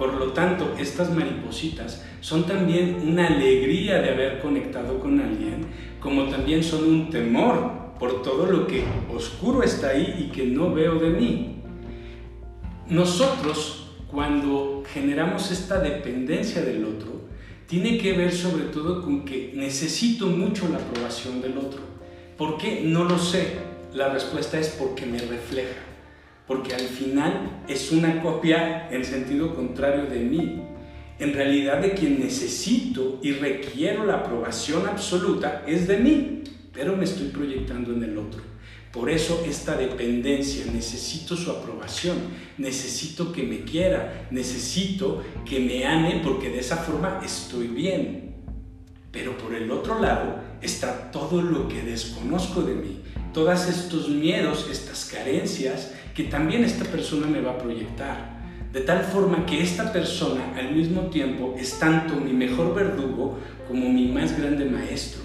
Por 0.00 0.14
lo 0.14 0.32
tanto, 0.32 0.76
estas 0.78 1.14
maripositas 1.14 2.02
son 2.22 2.46
también 2.46 3.06
una 3.06 3.26
alegría 3.26 4.00
de 4.00 4.08
haber 4.08 4.40
conectado 4.40 4.98
con 4.98 5.20
alguien, 5.20 5.66
como 6.00 6.24
también 6.30 6.64
son 6.64 6.84
un 6.84 7.10
temor 7.10 7.92
por 7.98 8.22
todo 8.22 8.46
lo 8.46 8.66
que 8.66 8.82
oscuro 9.14 9.62
está 9.62 9.88
ahí 9.88 10.26
y 10.26 10.32
que 10.32 10.46
no 10.46 10.72
veo 10.72 10.94
de 10.94 11.10
mí. 11.10 11.56
Nosotros, 12.88 13.90
cuando 14.10 14.84
generamos 14.90 15.50
esta 15.50 15.78
dependencia 15.80 16.62
del 16.62 16.82
otro, 16.86 17.28
tiene 17.66 17.98
que 17.98 18.14
ver 18.14 18.32
sobre 18.32 18.64
todo 18.64 19.02
con 19.02 19.26
que 19.26 19.52
necesito 19.54 20.28
mucho 20.28 20.66
la 20.70 20.78
aprobación 20.78 21.42
del 21.42 21.58
otro. 21.58 21.82
¿Por 22.38 22.56
qué? 22.56 22.84
No 22.86 23.04
lo 23.04 23.18
sé. 23.18 23.58
La 23.92 24.08
respuesta 24.08 24.58
es 24.58 24.70
porque 24.70 25.04
me 25.04 25.18
refleja. 25.18 25.89
Porque 26.50 26.74
al 26.74 26.88
final 26.88 27.62
es 27.68 27.92
una 27.92 28.20
copia 28.20 28.88
en 28.90 29.04
sentido 29.04 29.54
contrario 29.54 30.06
de 30.06 30.18
mí. 30.18 30.60
En 31.20 31.32
realidad 31.32 31.80
de 31.80 31.94
quien 31.94 32.18
necesito 32.18 33.20
y 33.22 33.30
requiero 33.34 34.04
la 34.04 34.14
aprobación 34.14 34.88
absoluta 34.88 35.62
es 35.64 35.86
de 35.86 35.98
mí, 35.98 36.42
pero 36.72 36.96
me 36.96 37.04
estoy 37.04 37.28
proyectando 37.28 37.92
en 37.92 38.02
el 38.02 38.18
otro. 38.18 38.42
Por 38.90 39.10
eso 39.10 39.44
esta 39.46 39.76
dependencia, 39.76 40.64
necesito 40.72 41.36
su 41.36 41.52
aprobación, 41.52 42.16
necesito 42.58 43.30
que 43.30 43.44
me 43.44 43.60
quiera, 43.60 44.26
necesito 44.32 45.22
que 45.48 45.60
me 45.60 45.86
ame 45.86 46.20
porque 46.24 46.50
de 46.50 46.58
esa 46.58 46.78
forma 46.78 47.20
estoy 47.24 47.68
bien. 47.68 48.34
Pero 49.12 49.38
por 49.38 49.54
el 49.54 49.70
otro 49.70 50.00
lado 50.00 50.40
está 50.60 51.12
todo 51.12 51.42
lo 51.42 51.68
que 51.68 51.82
desconozco 51.82 52.62
de 52.62 52.74
mí, 52.74 53.02
todos 53.32 53.68
estos 53.68 54.08
miedos, 54.08 54.66
estas 54.68 55.04
carencias 55.04 55.92
que 56.14 56.24
también 56.24 56.64
esta 56.64 56.84
persona 56.84 57.26
me 57.26 57.40
va 57.40 57.52
a 57.52 57.58
proyectar. 57.58 58.40
De 58.72 58.80
tal 58.82 59.02
forma 59.02 59.46
que 59.46 59.60
esta 59.62 59.92
persona 59.92 60.54
al 60.56 60.72
mismo 60.74 61.02
tiempo 61.10 61.56
es 61.58 61.78
tanto 61.78 62.14
mi 62.14 62.32
mejor 62.32 62.74
verdugo 62.74 63.38
como 63.66 63.88
mi 63.88 64.06
más 64.06 64.38
grande 64.38 64.64
maestro. 64.64 65.22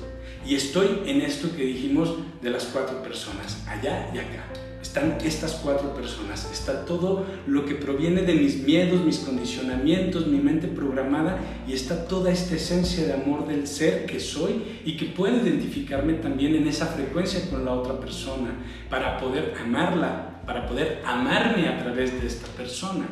Y 0.47 0.55
estoy 0.55 1.01
en 1.05 1.21
esto 1.21 1.55
que 1.55 1.63
dijimos 1.63 2.15
de 2.41 2.49
las 2.51 2.65
cuatro 2.65 3.01
personas, 3.01 3.63
allá 3.67 4.09
y 4.13 4.17
acá. 4.19 4.45
Están 4.81 5.17
estas 5.25 5.55
cuatro 5.55 5.93
personas, 5.93 6.49
está 6.53 6.85
todo 6.85 7.25
lo 7.47 7.65
que 7.65 7.75
proviene 7.75 8.21
de 8.21 8.35
mis 8.35 8.63
miedos, 8.63 9.03
mis 9.03 9.17
condicionamientos, 9.17 10.27
mi 10.27 10.37
mente 10.37 10.67
programada 10.67 11.39
y 11.67 11.73
está 11.73 12.07
toda 12.07 12.31
esta 12.31 12.55
esencia 12.55 13.05
de 13.05 13.13
amor 13.13 13.47
del 13.47 13.67
ser 13.67 14.05
que 14.05 14.19
soy 14.19 14.61
y 14.85 14.95
que 14.95 15.07
puedo 15.07 15.35
identificarme 15.37 16.13
también 16.13 16.55
en 16.55 16.67
esa 16.67 16.85
frecuencia 16.85 17.49
con 17.49 17.65
la 17.65 17.73
otra 17.73 17.99
persona 17.99 18.51
para 18.89 19.17
poder 19.17 19.55
amarla, 19.59 20.34
para 20.45 20.67
poder 20.67 21.01
amarme 21.05 21.67
a 21.67 21.77
través 21.77 22.19
de 22.19 22.27
esta 22.27 22.47
persona. 22.47 23.05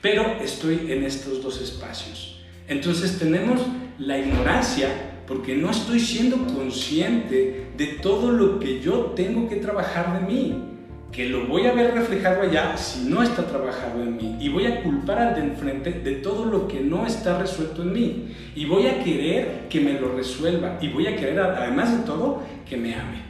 Pero 0.00 0.36
estoy 0.42 0.92
en 0.92 1.04
estos 1.04 1.42
dos 1.42 1.60
espacios. 1.60 2.40
Entonces 2.68 3.18
tenemos 3.18 3.60
la 3.98 4.18
ignorancia 4.18 4.88
porque 5.26 5.54
no 5.56 5.70
estoy 5.70 6.00
siendo 6.00 6.38
consciente 6.46 7.66
de 7.76 7.86
todo 8.02 8.32
lo 8.32 8.58
que 8.58 8.80
yo 8.80 9.12
tengo 9.14 9.48
que 9.48 9.56
trabajar 9.56 10.20
de 10.20 10.26
mí, 10.26 10.64
que 11.12 11.28
lo 11.28 11.46
voy 11.46 11.66
a 11.66 11.72
ver 11.72 11.94
reflejado 11.94 12.42
allá 12.42 12.76
si 12.76 13.08
no 13.08 13.22
está 13.22 13.46
trabajado 13.46 14.02
en 14.02 14.16
mí, 14.16 14.36
y 14.40 14.48
voy 14.48 14.66
a 14.66 14.82
culpar 14.82 15.18
al 15.18 15.34
de 15.34 15.42
enfrente 15.42 15.90
de 15.90 16.16
todo 16.16 16.46
lo 16.46 16.66
que 16.66 16.80
no 16.80 17.06
está 17.06 17.38
resuelto 17.38 17.82
en 17.82 17.92
mí, 17.92 18.34
y 18.54 18.64
voy 18.64 18.86
a 18.86 19.02
querer 19.02 19.66
que 19.68 19.80
me 19.80 20.00
lo 20.00 20.14
resuelva, 20.14 20.78
y 20.80 20.88
voy 20.88 21.06
a 21.06 21.16
querer, 21.16 21.40
además 21.40 21.96
de 21.96 22.04
todo, 22.04 22.42
que 22.68 22.76
me 22.76 22.94
ame, 22.94 23.22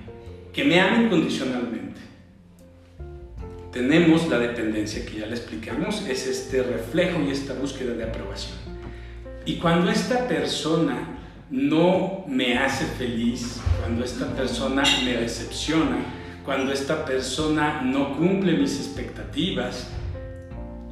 que 0.52 0.64
me 0.64 0.80
ame 0.80 1.04
incondicionalmente. 1.04 2.00
Tenemos 3.78 4.26
la 4.26 4.40
dependencia 4.40 5.06
que 5.06 5.20
ya 5.20 5.26
le 5.26 5.36
explicamos, 5.36 6.04
es 6.08 6.26
este 6.26 6.64
reflejo 6.64 7.22
y 7.22 7.30
esta 7.30 7.54
búsqueda 7.54 7.94
de 7.94 8.02
aprobación. 8.02 8.56
Y 9.46 9.58
cuando 9.58 9.88
esta 9.88 10.26
persona 10.26 11.20
no 11.48 12.24
me 12.26 12.58
hace 12.58 12.86
feliz, 12.86 13.60
cuando 13.78 14.04
esta 14.04 14.34
persona 14.34 14.82
me 15.04 15.12
decepciona, 15.18 15.98
cuando 16.44 16.72
esta 16.72 17.04
persona 17.04 17.82
no 17.82 18.16
cumple 18.16 18.54
mis 18.54 18.80
expectativas, 18.80 19.88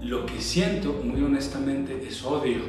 lo 0.01 0.25
que 0.25 0.41
siento, 0.41 0.93
muy 1.03 1.21
honestamente, 1.25 2.01
es 2.07 2.23
odio. 2.23 2.61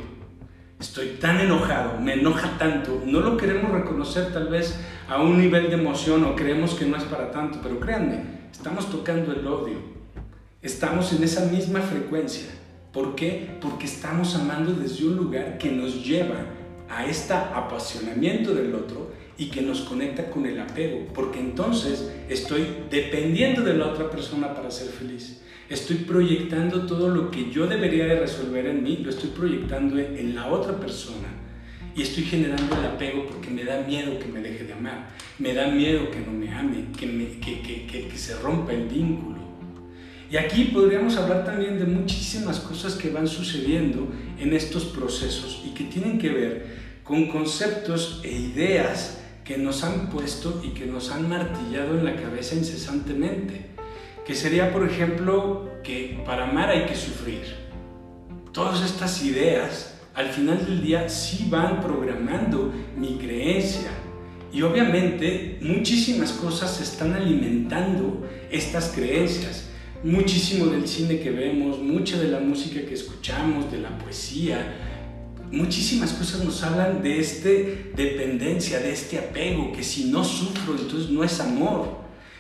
Estoy 0.80 1.10
tan 1.22 1.42
enojado, 1.42 2.00
me 2.00 2.14
enoja 2.14 2.58
tanto, 2.58 3.04
no 3.06 3.20
lo 3.20 3.38
queremos 3.38 3.72
reconocer 3.72 4.34
tal 4.34 4.48
vez 4.48 4.80
a 5.08 5.22
un 5.22 5.38
nivel 5.38 5.68
de 5.70 5.76
emoción 5.76 6.24
o 6.24 6.36
creemos 6.36 6.74
que 6.74 6.88
no 6.88 6.98
es 6.98 7.04
para 7.04 7.30
tanto, 7.30 7.60
pero 7.62 7.80
créanme, 7.80 8.24
estamos 8.52 8.90
tocando 8.90 9.32
el 9.32 9.46
odio, 9.46 9.97
estamos 10.68 11.14
en 11.14 11.24
esa 11.24 11.46
misma 11.46 11.80
frecuencia. 11.80 12.48
¿Por 12.92 13.16
qué? 13.16 13.58
Porque 13.62 13.86
estamos 13.86 14.36
amando 14.36 14.74
desde 14.74 15.06
un 15.06 15.16
lugar 15.16 15.58
que 15.58 15.72
nos 15.72 16.06
lleva 16.06 16.46
a 16.90 17.06
este 17.06 17.34
apasionamiento 17.34 18.54
del 18.54 18.76
otro 18.76 19.12
y 19.38 19.50
que 19.50 19.62
nos 19.62 19.82
conecta 19.82 20.30
con 20.30 20.46
el 20.46 20.60
apego, 20.60 21.08
porque 21.14 21.40
entonces 21.40 22.12
estoy 22.28 22.68
dependiendo 22.90 23.62
de 23.62 23.76
la 23.76 23.88
otra 23.88 24.10
persona 24.10 24.54
para 24.54 24.70
ser 24.70 24.90
feliz. 24.90 25.42
Estoy 25.70 25.98
proyectando 25.98 26.86
todo 26.86 27.10
lo 27.10 27.32
que 27.32 27.50
yo 27.50 27.68
debería 27.68 28.06
de 28.06 28.20
resolver 28.20 28.66
en 28.66 28.84
mí, 28.84 28.98
lo 28.98 29.10
estoy 29.10 29.30
proyectando 29.30 29.98
en 29.98 30.36
la 30.36 30.48
otra 30.48 30.78
persona. 30.80 31.30
Y 31.96 32.02
estoy 32.02 32.24
generando 32.24 32.76
el 32.78 32.86
apego 32.86 33.26
porque 33.26 33.50
me 33.50 33.64
da 33.64 33.82
miedo 33.88 34.20
que 34.20 34.28
me 34.28 34.42
deje 34.42 34.66
de 34.66 34.74
amar, 34.74 35.10
me 35.40 35.54
da 35.54 35.68
miedo 35.68 36.12
que 36.12 36.20
no 36.20 36.32
me 36.32 36.54
ame, 36.54 36.88
que, 36.98 37.62
que, 37.62 38.08
que 38.08 38.18
se 38.18 38.36
rompa 38.36 38.74
el 38.74 38.88
vínculo. 38.88 39.47
Y 40.30 40.36
aquí 40.36 40.66
podríamos 40.66 41.16
hablar 41.16 41.46
también 41.46 41.80
de 41.80 41.86
muchísimas 41.86 42.60
cosas 42.60 42.96
que 42.96 43.10
van 43.10 43.28
sucediendo 43.28 44.10
en 44.40 44.54
estos 44.54 44.86
procesos 44.86 45.64
y 45.66 45.70
que 45.70 45.86
tienen 45.86 46.20
que 46.20 46.30
ver 46.30 46.78
con 47.04 47.30
conceptos 47.30 48.20
e 48.26 48.32
ideas 48.32 49.20
que 49.46 49.58
nos 49.58 49.86
han 49.86 50.10
puesto 50.10 50.62
y 50.62 50.72
que 50.72 50.86
nos 50.86 51.12
han 51.12 51.30
martillado 51.30 51.98
en 51.98 52.04
la 52.04 52.18
cabeza 52.18 52.56
incesantemente. 52.56 53.68
Que 54.26 54.36
sería, 54.36 54.74
por 54.74 54.86
ejemplo, 54.86 55.70
que 55.82 56.22
para 56.26 56.50
amar 56.50 56.70
hay 56.70 56.86
que 56.86 56.96
sufrir. 56.96 57.44
Todas 58.52 58.84
estas 58.84 59.24
ideas, 59.24 59.94
al 60.14 60.28
final 60.28 60.66
del 60.66 60.82
día, 60.82 61.08
sí 61.08 61.48
van 61.50 61.80
programando 61.80 62.74
mi 62.98 63.18
creencia. 63.18 63.92
Y 64.52 64.62
obviamente 64.64 65.60
muchísimas 65.62 66.34
cosas 66.34 66.82
están 66.82 67.14
alimentando 67.14 68.28
estas 68.52 68.90
creencias. 68.90 69.67
Muchísimo 70.04 70.68
del 70.68 70.88
cine 70.88 71.20
que 71.20 71.32
vemos, 71.32 71.80
mucha 71.80 72.20
de 72.20 72.28
la 72.28 72.40
música 72.40 72.86
que 72.86 72.94
escuchamos, 72.94 73.72
de 73.72 73.80
la 73.80 73.98
poesía, 73.98 74.76
muchísimas 75.52 76.14
cosas 76.14 76.44
nos 76.44 76.62
hablan 76.62 77.02
de 77.02 77.20
esta 77.20 77.50
dependencia, 77.96 78.80
de 78.80 78.92
este 78.92 79.18
apego, 79.18 79.72
que 79.72 79.84
si 79.84 80.06
no 80.12 80.24
sufro, 80.24 80.76
entonces 80.78 81.10
no 81.10 81.24
es 81.24 81.40
amor. 81.40 81.98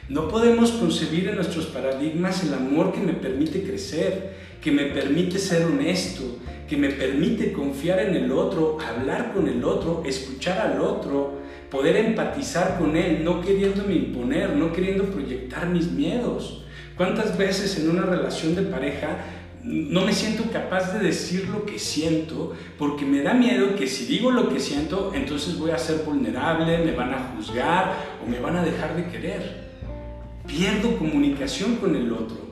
No 0.07 0.27
podemos 0.27 0.71
concebir 0.73 1.29
en 1.29 1.35
nuestros 1.35 1.65
paradigmas 1.65 2.43
el 2.43 2.53
amor 2.53 2.93
que 2.93 3.01
me 3.01 3.13
permite 3.13 3.63
crecer, 3.63 4.35
que 4.61 4.71
me 4.71 4.85
permite 4.85 5.39
ser 5.39 5.65
honesto, 5.65 6.37
que 6.69 6.77
me 6.77 6.89
permite 6.89 7.53
confiar 7.53 8.01
en 8.01 8.15
el 8.15 8.31
otro, 8.31 8.77
hablar 8.79 9.33
con 9.33 9.47
el 9.47 9.63
otro, 9.63 10.03
escuchar 10.05 10.59
al 10.59 10.79
otro, 10.79 11.39
poder 11.71 11.95
empatizar 11.95 12.77
con 12.77 12.95
él, 12.95 13.23
no 13.23 13.41
queriéndome 13.41 13.95
imponer, 13.95 14.55
no 14.55 14.71
queriendo 14.71 15.05
proyectar 15.05 15.67
mis 15.67 15.91
miedos. 15.91 16.65
¿Cuántas 16.97 17.37
veces 17.37 17.77
en 17.77 17.91
una 17.91 18.01
relación 18.01 18.55
de 18.55 18.63
pareja 18.63 19.19
no 19.63 20.01
me 20.01 20.13
siento 20.13 20.49
capaz 20.51 20.93
de 20.93 20.99
decir 20.99 21.47
lo 21.49 21.65
que 21.65 21.77
siento 21.77 22.55
porque 22.79 23.05
me 23.05 23.21
da 23.21 23.33
miedo 23.33 23.75
que 23.75 23.85
si 23.85 24.05
digo 24.05 24.31
lo 24.31 24.49
que 24.49 24.59
siento, 24.59 25.11
entonces 25.13 25.59
voy 25.59 25.71
a 25.71 25.77
ser 25.77 26.03
vulnerable, 26.03 26.79
me 26.79 26.93
van 26.93 27.13
a 27.13 27.33
juzgar 27.35 27.93
o 28.25 28.29
me 28.29 28.39
van 28.39 28.55
a 28.55 28.63
dejar 28.63 28.95
de 28.95 29.05
querer. 29.07 29.67
Pierdo 30.47 30.97
comunicación 30.97 31.75
con 31.75 31.95
el 31.95 32.11
otro. 32.11 32.47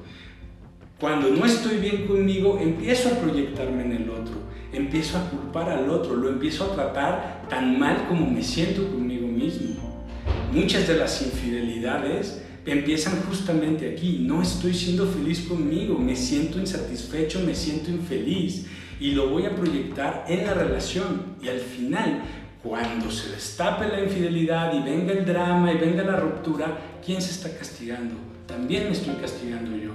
Cuando 1.00 1.30
no 1.30 1.46
estoy 1.46 1.78
bien 1.78 2.06
conmigo, 2.06 2.60
empiezo 2.62 3.10
a 3.10 3.20
proyectarme 3.20 3.84
en 3.84 3.92
el 3.94 4.10
otro, 4.10 4.36
empiezo 4.72 5.18
a 5.18 5.30
culpar 5.30 5.70
al 5.70 5.90
otro, 5.90 6.16
lo 6.16 6.30
empiezo 6.30 6.66
a 6.66 6.76
tratar 6.76 7.48
tan 7.50 7.80
mal 7.80 8.06
como 8.08 8.30
me 8.30 8.44
siento 8.44 8.86
conmigo 8.92 9.28
mismo. 9.28 10.06
Muchas 10.52 10.88
de 10.88 10.98
las 10.98 11.22
infidelidades 11.22 12.45
empiezan 12.66 13.22
justamente 13.24 13.92
aquí. 13.92 14.20
No 14.22 14.42
estoy 14.42 14.74
siendo 14.74 15.08
feliz 15.08 15.42
conmigo, 15.42 15.98
me 15.98 16.16
siento 16.16 16.60
insatisfecho, 16.60 17.40
me 17.42 17.56
siento 17.56 17.92
infeliz 17.92 18.66
y 19.00 19.12
lo 19.12 19.30
voy 19.30 19.46
a 19.46 19.56
proyectar 19.56 20.26
en 20.28 20.46
la 20.46 20.54
relación. 20.54 21.36
Y 21.42 21.50
al 21.50 21.60
final, 21.60 22.24
cuando 22.64 23.12
se 23.12 23.32
destape 23.32 23.88
la 23.88 24.04
infidelidad 24.04 24.74
y 24.74 24.82
venga 24.82 25.14
el 25.14 25.26
drama 25.26 25.72
y 25.72 25.78
venga 25.78 26.04
la 26.04 26.16
ruptura, 26.18 26.78
¿quién 27.06 27.22
se 27.22 27.32
está 27.32 27.58
castigando? 27.58 28.16
También 28.48 28.86
me 28.86 28.92
estoy 28.92 29.16
castigando 29.16 29.76
yo. 29.78 29.92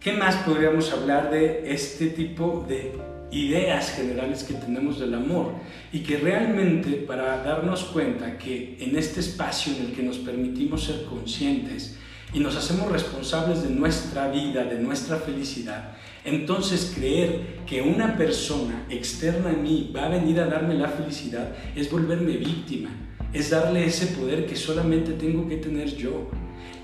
¿Qué 0.00 0.12
más 0.12 0.36
podríamos 0.36 0.92
hablar 0.92 1.30
de 1.30 1.72
este 1.72 2.06
tipo 2.08 2.64
de 2.68 3.17
ideas 3.30 3.90
generales 3.90 4.44
que 4.44 4.54
tenemos 4.54 4.98
del 4.98 5.14
amor 5.14 5.54
y 5.92 6.00
que 6.00 6.16
realmente 6.16 6.92
para 6.92 7.42
darnos 7.42 7.84
cuenta 7.84 8.38
que 8.38 8.76
en 8.80 8.96
este 8.96 9.20
espacio 9.20 9.74
en 9.74 9.86
el 9.86 9.92
que 9.92 10.02
nos 10.02 10.18
permitimos 10.18 10.84
ser 10.84 11.04
conscientes, 11.04 11.98
y 12.32 12.40
nos 12.40 12.56
hacemos 12.56 12.90
responsables 12.92 13.62
de 13.62 13.70
nuestra 13.70 14.28
vida, 14.28 14.64
de 14.64 14.78
nuestra 14.78 15.16
felicidad, 15.16 15.92
entonces 16.24 16.92
creer 16.94 17.64
que 17.66 17.80
una 17.80 18.16
persona 18.16 18.84
externa 18.90 19.50
a 19.50 19.54
mí 19.54 19.92
va 19.94 20.06
a 20.06 20.08
venir 20.10 20.38
a 20.40 20.46
darme 20.46 20.74
la 20.74 20.88
felicidad 20.88 21.54
es 21.74 21.90
volverme 21.90 22.36
víctima, 22.36 22.90
es 23.32 23.50
darle 23.50 23.86
ese 23.86 24.08
poder 24.08 24.46
que 24.46 24.56
solamente 24.56 25.12
tengo 25.12 25.48
que 25.48 25.56
tener 25.56 25.94
yo. 25.96 26.30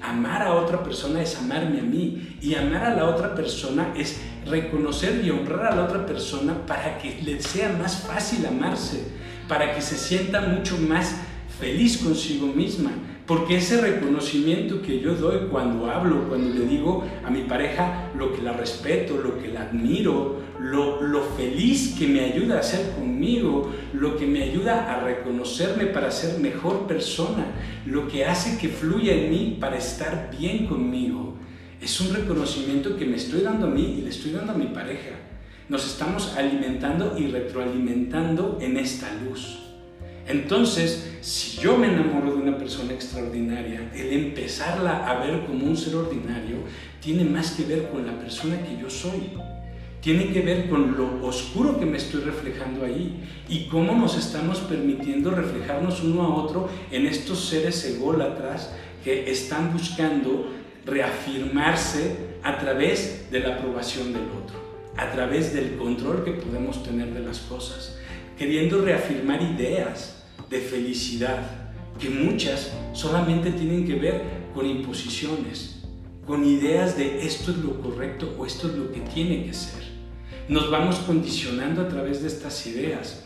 Amar 0.02 0.42
a 0.42 0.54
otra 0.54 0.82
persona 0.82 1.22
es 1.22 1.36
amarme 1.36 1.80
a 1.80 1.82
mí 1.82 2.36
y 2.40 2.54
amar 2.54 2.84
a 2.84 2.94
la 2.94 3.06
otra 3.06 3.34
persona 3.34 3.94
es 3.96 4.20
reconocer 4.46 5.24
y 5.24 5.30
honrar 5.30 5.72
a 5.72 5.76
la 5.76 5.84
otra 5.84 6.06
persona 6.06 6.66
para 6.66 6.98
que 6.98 7.20
le 7.22 7.40
sea 7.40 7.70
más 7.78 8.02
fácil 8.02 8.46
amarse, 8.46 9.04
para 9.48 9.74
que 9.74 9.82
se 9.82 9.96
sienta 9.96 10.40
mucho 10.40 10.76
más 10.78 11.16
feliz 11.58 11.98
consigo 11.98 12.46
misma. 12.46 12.90
Porque 13.26 13.56
ese 13.56 13.80
reconocimiento 13.80 14.82
que 14.82 15.00
yo 15.00 15.14
doy 15.14 15.48
cuando 15.50 15.90
hablo, 15.90 16.28
cuando 16.28 16.54
le 16.54 16.66
digo 16.66 17.04
a 17.24 17.30
mi 17.30 17.44
pareja 17.44 18.10
lo 18.18 18.34
que 18.34 18.42
la 18.42 18.52
respeto, 18.52 19.16
lo 19.16 19.38
que 19.38 19.48
la 19.48 19.62
admiro, 19.62 20.42
lo, 20.60 21.00
lo, 21.00 21.22
feliz 21.22 21.94
que 21.98 22.06
me 22.06 22.20
ayuda 22.20 22.58
a 22.58 22.62
ser 22.62 22.90
conmigo, 22.90 23.72
lo 23.94 24.18
que 24.18 24.26
me 24.26 24.42
ayuda 24.42 24.92
a 24.92 25.02
reconocerme 25.02 25.86
para 25.86 26.10
ser 26.10 26.38
mejor 26.38 26.86
persona, 26.86 27.46
lo 27.86 28.08
que 28.08 28.26
hace 28.26 28.58
que 28.58 28.68
fluya 28.68 29.14
en 29.14 29.30
mí 29.30 29.56
para 29.58 29.78
estar 29.78 30.30
bien 30.38 30.66
conmigo, 30.66 31.33
es 31.84 32.00
un 32.00 32.14
reconocimiento 32.14 32.96
que 32.96 33.04
me 33.04 33.16
estoy 33.16 33.42
dando 33.42 33.66
a 33.66 33.70
mí 33.70 33.96
y 33.98 34.02
le 34.02 34.08
estoy 34.08 34.32
dando 34.32 34.52
a 34.52 34.56
mi 34.56 34.68
pareja. 34.68 35.10
Nos 35.68 35.84
estamos 35.86 36.34
alimentando 36.34 37.14
y 37.18 37.26
retroalimentando 37.26 38.58
en 38.60 38.78
esta 38.78 39.12
luz. 39.22 39.58
Entonces, 40.26 41.18
si 41.20 41.60
yo 41.60 41.76
me 41.76 41.88
enamoro 41.88 42.34
de 42.34 42.42
una 42.42 42.56
persona 42.56 42.94
extraordinaria, 42.94 43.92
el 43.94 44.12
empezarla 44.14 45.06
a 45.06 45.26
ver 45.26 45.44
como 45.44 45.66
un 45.66 45.76
ser 45.76 45.96
ordinario 45.96 46.56
tiene 47.02 47.24
más 47.24 47.50
que 47.50 47.64
ver 47.64 47.90
con 47.90 48.06
la 48.06 48.18
persona 48.18 48.56
que 48.62 48.80
yo 48.80 48.88
soy. 48.88 49.32
Tiene 50.00 50.32
que 50.32 50.40
ver 50.40 50.70
con 50.70 50.96
lo 50.96 51.26
oscuro 51.26 51.78
que 51.78 51.84
me 51.84 51.98
estoy 51.98 52.22
reflejando 52.22 52.86
ahí 52.86 53.22
y 53.46 53.66
cómo 53.68 53.94
nos 53.94 54.16
estamos 54.16 54.60
permitiendo 54.60 55.30
reflejarnos 55.30 56.02
uno 56.02 56.22
a 56.22 56.34
otro 56.34 56.68
en 56.90 57.06
estos 57.06 57.44
seres 57.44 57.84
ególatras 57.84 58.70
que 59.02 59.30
están 59.30 59.72
buscando 59.72 60.63
reafirmarse 60.86 62.16
a 62.42 62.58
través 62.58 63.30
de 63.30 63.40
la 63.40 63.56
aprobación 63.56 64.12
del 64.12 64.22
otro, 64.22 64.56
a 64.96 65.10
través 65.10 65.54
del 65.54 65.76
control 65.76 66.24
que 66.24 66.32
podemos 66.32 66.82
tener 66.82 67.12
de 67.12 67.20
las 67.20 67.38
cosas, 67.40 67.98
queriendo 68.36 68.84
reafirmar 68.84 69.42
ideas, 69.42 70.22
de 70.50 70.60
felicidad, 70.60 71.64
que 71.98 72.10
muchas 72.10 72.72
solamente 72.92 73.50
tienen 73.52 73.86
que 73.86 73.94
ver 73.94 74.22
con 74.54 74.66
imposiciones, 74.66 75.82
con 76.26 76.44
ideas 76.44 76.96
de 76.96 77.24
esto 77.26 77.50
es 77.50 77.58
lo 77.58 77.80
correcto 77.80 78.34
o 78.38 78.46
esto 78.46 78.68
es 78.68 78.74
lo 78.74 78.92
que 78.92 79.00
tiene 79.00 79.44
que 79.44 79.54
ser. 79.54 79.82
Nos 80.48 80.70
vamos 80.70 80.96
condicionando 80.96 81.82
a 81.82 81.88
través 81.88 82.20
de 82.22 82.28
estas 82.28 82.66
ideas. 82.66 83.24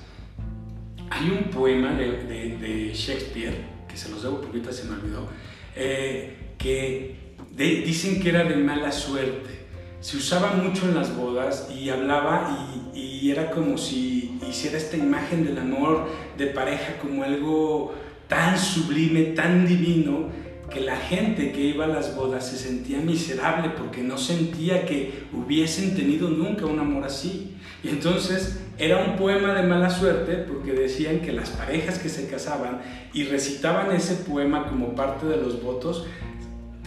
Hay 1.11 1.31
un 1.31 1.51
poema 1.51 1.93
de, 1.95 2.93
Shakespeare, 2.95 3.57
que 3.89 3.97
se 3.97 4.11
los 4.11 4.23
debo 4.23 4.41
porque 4.41 4.59
ahorita 4.59 4.73
se 4.73 4.85
me 4.85 4.95
olvidó, 4.95 5.27
eh, 5.75 6.55
que 6.59 7.28
dicen 7.65 8.21
que 8.21 8.31
era 8.31 8.45
de 8.45 8.57
mala 8.57 8.93
suerte. 8.93 9.59
Se 10.01 10.17
usaba 10.17 10.53
mucho 10.53 10.87
en 10.89 10.95
las 10.95 11.17
bodas 11.17 11.69
y 11.77 11.91
hablaba 11.91 12.71
y, 12.95 13.31
era 13.31 13.51
como 13.51 13.77
si 13.77 14.39
hiciera 14.49 14.79
esta 14.79 14.97
imagen 14.97 15.45
del 15.45 15.59
amor 15.59 16.09
de 16.39 16.47
pareja 16.47 16.97
como 17.03 17.25
algo 17.25 17.95
tan 18.27 18.59
sublime, 18.59 19.23
tan 19.35 19.67
divino, 19.67 20.29
que 20.71 20.81
la 20.81 20.97
gente 20.97 21.53
que 21.53 21.61
iba 21.61 21.85
a 21.85 21.89
las 21.89 22.15
bodas 22.15 22.49
se 22.49 22.57
sentía 22.57 22.99
miserable 22.99 23.71
porque 23.77 24.03
no 24.03 24.17
sentía 24.17 24.87
que 24.87 25.25
hubiesen 25.33 25.95
tenido 25.95 26.31
nunca 26.31 26.65
un 26.65 26.79
amor 26.79 27.05
así. 27.05 27.57
Y 27.83 27.89
entonces 27.89 28.61
era 28.79 28.99
un 28.99 29.17
poema 29.17 29.55
de 29.55 29.67
mala 29.67 29.91
suerte 29.91 30.37
porque 30.37 30.73
decían 30.73 31.21
que 31.21 31.33
las 31.33 31.51
parejas 31.51 31.99
que 31.99 32.09
se 32.09 32.29
casaban 32.29 32.81
y 33.13 33.25
recitaban 33.25 33.95
ese 33.95 34.15
poema 34.15 34.69
como 34.69 34.95
parte 34.95 35.27
de 35.27 35.37
los 35.37 35.63
votos 35.63 36.07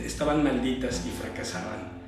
estaban 0.05 0.43
malditas 0.43 1.05
y 1.05 1.09
fracasaban. 1.09 2.01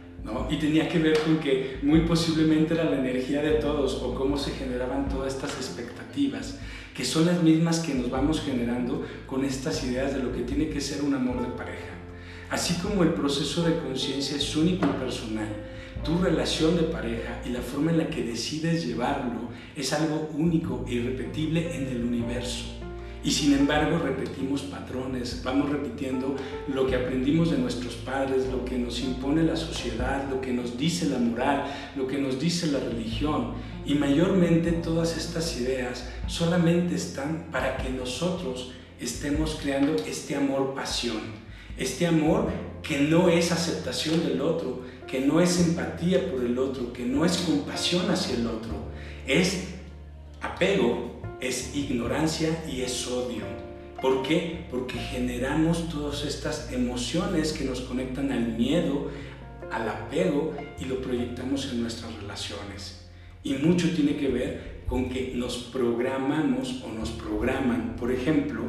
Y 0.50 0.56
tenía 0.58 0.88
que 0.88 1.00
ver 1.00 1.20
con 1.20 1.40
que 1.40 1.80
muy 1.84 2.02
posiblemente 2.02 2.74
era 2.74 2.86
la 2.86 2.98
energía 2.98 3.42
de 3.42 3.56
todos 3.56 4.02
o 4.02 4.16
cómo 4.16 4.38
se 4.38 4.52
generaban 4.52 5.10
todas 5.10 5.34
estas 5.34 5.56
expectativas, 5.56 6.60
que 6.96 7.04
son 7.04 7.26
las 7.26 7.44
mismas 7.44 7.80
que 7.80 7.94
nos 7.94 8.10
vamos 8.10 8.42
generando 8.42 9.06
con 9.26 9.44
estas 9.44 9.84
ideas 9.84 10.14
de 10.14 10.24
lo 10.24 10.32
que 10.32 10.44
tiene 10.44 10.70
que 10.70 10.80
ser 10.80 11.04
un 11.04 11.14
amor 11.14 11.42
de 11.42 11.50
pareja. 11.58 11.94
Así 12.50 12.76
como 12.76 13.04
el 13.04 13.14
proceso 13.14 13.64
de 13.64 13.78
conciencia 13.80 14.38
es 14.38 14.56
único 14.56 14.86
y 14.86 15.00
personal, 15.00 15.48
tu 16.04 16.18
relación 16.20 16.78
de 16.78 16.84
pareja 16.84 17.42
y 17.46 17.50
la 17.50 17.62
forma 17.62 17.92
en 17.92 17.98
la 17.98 18.08
que 18.08 18.24
decides 18.24 18.86
llevarlo 18.86 19.50
es 19.76 19.92
algo 19.94 20.30
único 20.38 20.86
e 20.88 20.94
irrepetible 20.94 21.76
en 21.76 21.88
el 21.88 22.04
universo. 22.04 22.73
Y 23.24 23.32
sin 23.32 23.54
embargo 23.54 24.00
repetimos 24.00 24.64
patrones, 24.64 25.42
vamos 25.46 25.70
repitiendo 25.70 26.36
lo 26.68 26.86
que 26.86 26.96
aprendimos 26.96 27.52
de 27.52 27.58
nuestros 27.58 27.96
padres, 27.96 28.48
lo 28.52 28.66
que 28.66 28.78
nos 28.78 29.00
impone 29.00 29.44
la 29.44 29.56
sociedad, 29.56 30.30
lo 30.30 30.42
que 30.42 30.52
nos 30.52 30.78
dice 30.78 31.06
la 31.06 31.20
moral, 31.20 31.64
lo 31.96 32.06
que 32.06 32.18
nos 32.18 32.38
dice 32.38 32.68
la 32.68 32.80
religión. 32.80 33.54
Y 33.86 33.96
mayormente 33.96 34.74
todas 34.74 35.18
estas 35.18 35.58
ideas 35.58 36.10
solamente 36.28 36.96
están 36.96 37.48
para 37.50 37.78
que 37.78 37.90
nosotros 37.90 38.74
estemos 39.00 39.58
creando 39.62 39.96
este 40.06 40.36
amor-pasión, 40.36 41.22
este 41.78 42.06
amor 42.06 42.50
que 42.82 43.00
no 43.00 43.30
es 43.30 43.54
aceptación 43.54 44.26
del 44.28 44.42
otro, 44.42 44.82
que 45.08 45.22
no 45.22 45.40
es 45.40 45.60
empatía 45.62 46.30
por 46.30 46.44
el 46.44 46.60
otro, 46.60 46.92
que 46.92 47.06
no 47.06 47.24
es 47.24 47.38
compasión 47.38 48.12
hacia 48.12 48.36
el 48.36 48.48
otro, 48.48 48.74
es 49.26 49.70
apego 50.42 51.22
es 51.48 51.76
ignorancia 51.76 52.64
y 52.72 52.82
es 52.82 53.08
odio. 53.08 53.44
¿Por 54.02 54.24
qué? 54.24 54.66
Porque 54.70 54.98
generamos 54.98 55.90
todas 55.90 56.26
estas 56.26 56.72
emociones 56.72 57.54
que 57.54 57.66
nos 57.66 57.82
conectan 57.82 58.32
al 58.32 58.58
miedo, 58.58 59.10
al 59.72 59.88
apego 59.88 60.54
y 60.80 60.86
lo 60.86 61.02
proyectamos 61.02 61.72
en 61.72 61.82
nuestras 61.82 62.14
relaciones. 62.16 63.08
Y 63.44 63.54
mucho 63.56 63.94
tiene 63.94 64.16
que 64.16 64.30
ver 64.30 64.84
con 64.88 65.10
que 65.10 65.34
nos 65.36 65.58
programamos 65.58 66.84
o 66.84 66.90
nos 66.90 67.12
programan. 67.12 67.96
Por 67.96 68.12
ejemplo, 68.12 68.62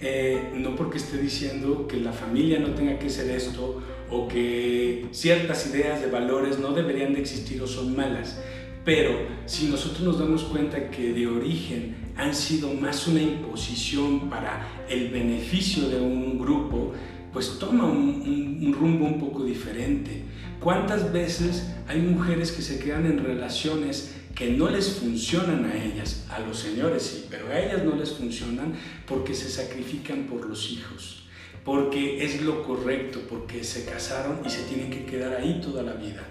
eh, 0.00 0.50
no 0.54 0.76
porque 0.76 0.98
esté 0.98 1.18
diciendo 1.18 1.86
que 1.86 1.98
la 1.98 2.12
familia 2.12 2.58
no 2.58 2.74
tenga 2.74 2.98
que 2.98 3.08
ser 3.08 3.30
esto 3.30 3.82
o 4.10 4.28
que 4.28 5.06
ciertas 5.12 5.66
ideas 5.66 6.00
de 6.00 6.08
valores 6.08 6.58
no 6.58 6.72
deberían 6.72 7.14
de 7.14 7.20
existir 7.20 7.62
o 7.62 7.66
son 7.66 7.96
malas, 7.96 8.38
pero 8.84 9.26
si 9.46 9.66
nosotros 9.68 10.02
nos 10.02 10.18
damos 10.18 10.44
cuenta 10.44 10.90
que 10.90 11.12
de 11.12 11.26
origen 11.26 11.96
han 12.16 12.34
sido 12.34 12.72
más 12.74 13.06
una 13.06 13.22
imposición 13.22 14.28
para 14.28 14.84
el 14.88 15.08
beneficio 15.08 15.88
de 15.88 16.00
un 16.00 16.38
grupo, 16.38 16.92
pues 17.32 17.58
toma 17.58 17.84
un, 17.84 18.74
rumbo 18.78 19.06
un 19.06 19.18
poco 19.18 19.44
diferente. 19.44 20.22
¿Cuántas 20.60 21.12
veces 21.12 21.70
hay 21.88 22.00
mujeres 22.00 22.52
que 22.52 22.62
se 22.62 22.78
quedan 22.78 23.06
en 23.06 23.24
relaciones 23.24 24.14
que 24.34 24.50
no 24.50 24.68
les 24.68 24.94
funcionan 24.94 25.64
a 25.64 25.82
ellas, 25.82 26.26
a 26.28 26.40
los 26.40 26.58
señores 26.58 27.02
sí, 27.02 27.26
pero 27.30 27.48
a 27.48 27.58
ellas 27.58 27.84
no 27.84 27.96
les 27.96 28.12
funcionan 28.12 28.74
porque 29.06 29.34
se 29.34 29.48
sacrifican 29.48 30.24
por 30.24 30.46
los 30.48 30.70
hijos, 30.70 31.26
porque 31.64 32.24
es 32.24 32.42
lo 32.42 32.62
correcto, 32.64 33.20
porque 33.28 33.64
se 33.64 33.84
casaron 33.84 34.40
y 34.44 34.50
se 34.50 34.62
tienen 34.64 34.90
que 34.90 35.04
quedar 35.04 35.34
ahí 35.34 35.60
toda 35.62 35.82
la 35.82 35.94
vida? 35.94 36.22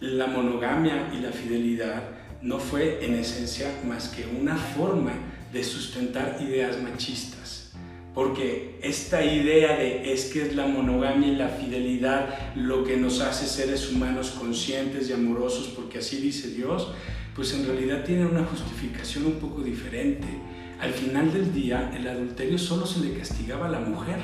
La 0.00 0.26
monogamia 0.26 1.12
y 1.12 1.20
la 1.20 1.30
fidelidad 1.30 2.02
no 2.40 2.58
fue 2.58 3.04
en 3.04 3.16
esencia 3.16 3.68
más 3.86 4.08
que 4.08 4.24
una 4.24 4.56
forma 4.56 5.12
de 5.52 5.62
sustentar 5.62 6.38
ideas 6.40 6.80
machistas. 6.82 7.72
Porque 8.14 8.78
esta 8.82 9.22
idea 9.22 9.76
de 9.76 10.10
es 10.10 10.32
que 10.32 10.46
es 10.46 10.56
la 10.56 10.66
monogamia 10.66 11.28
y 11.28 11.36
la 11.36 11.48
fidelidad 11.48 12.54
lo 12.56 12.82
que 12.82 12.96
nos 12.96 13.20
hace 13.20 13.46
seres 13.46 13.92
humanos 13.92 14.30
conscientes 14.30 15.10
y 15.10 15.12
amorosos, 15.12 15.68
porque 15.76 15.98
así 15.98 16.16
dice 16.16 16.48
Dios, 16.48 16.92
pues 17.36 17.52
en 17.52 17.66
realidad 17.66 18.02
tiene 18.02 18.24
una 18.24 18.44
justificación 18.44 19.26
un 19.26 19.34
poco 19.34 19.60
diferente. 19.60 20.26
Al 20.80 20.92
final 20.94 21.30
del 21.30 21.52
día, 21.52 21.92
el 21.94 22.08
adulterio 22.08 22.56
solo 22.56 22.86
se 22.86 23.00
le 23.00 23.12
castigaba 23.12 23.66
a 23.66 23.70
la 23.70 23.80
mujer. 23.80 24.18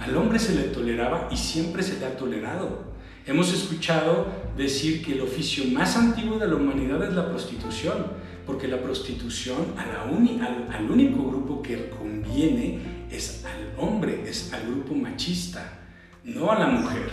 Al 0.00 0.16
hombre 0.16 0.40
se 0.40 0.56
le 0.56 0.62
toleraba 0.64 1.28
y 1.30 1.36
siempre 1.36 1.84
se 1.84 2.00
le 2.00 2.06
ha 2.06 2.16
tolerado. 2.16 2.89
Hemos 3.30 3.52
escuchado 3.52 4.26
decir 4.56 5.04
que 5.04 5.12
el 5.12 5.20
oficio 5.20 5.64
más 5.66 5.96
antiguo 5.96 6.36
de 6.36 6.48
la 6.48 6.56
humanidad 6.56 7.00
es 7.04 7.14
la 7.14 7.30
prostitución, 7.30 8.08
porque 8.44 8.66
la 8.66 8.82
prostitución 8.82 9.72
al, 9.78 10.90
único 10.90 11.28
grupo 11.30 11.62
que 11.62 11.90
conviene 11.90 12.80
es 13.08 13.44
al 13.44 13.72
hombre, 13.78 14.24
es 14.26 14.52
al 14.52 14.66
grupo 14.66 14.96
machista, 14.96 15.78
no 16.24 16.50
a 16.50 16.58
la 16.58 16.66
mujer. 16.66 17.08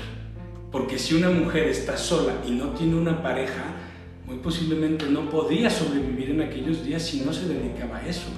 Porque 0.71 0.97
si 0.97 1.13
una 1.13 1.30
mujer 1.30 1.67
está 1.67 1.95
sola 1.95 2.34
y 2.47 2.49
no 2.49 2.69
tiene 2.69 2.95
una 2.95 3.21
pareja, 3.21 3.75
muy 4.25 4.38
posiblemente 4.38 5.06
no 5.06 5.30
podía 5.30 5.69
sobrevivir 5.69 6.32
en 6.32 6.41
aquellos 6.41 6.84
días 6.84 7.03
si 7.03 7.21
no 7.21 7.32
se 7.32 7.47
dedicaba 7.47 7.97
a 7.97 8.08
eso. 8.08 8.30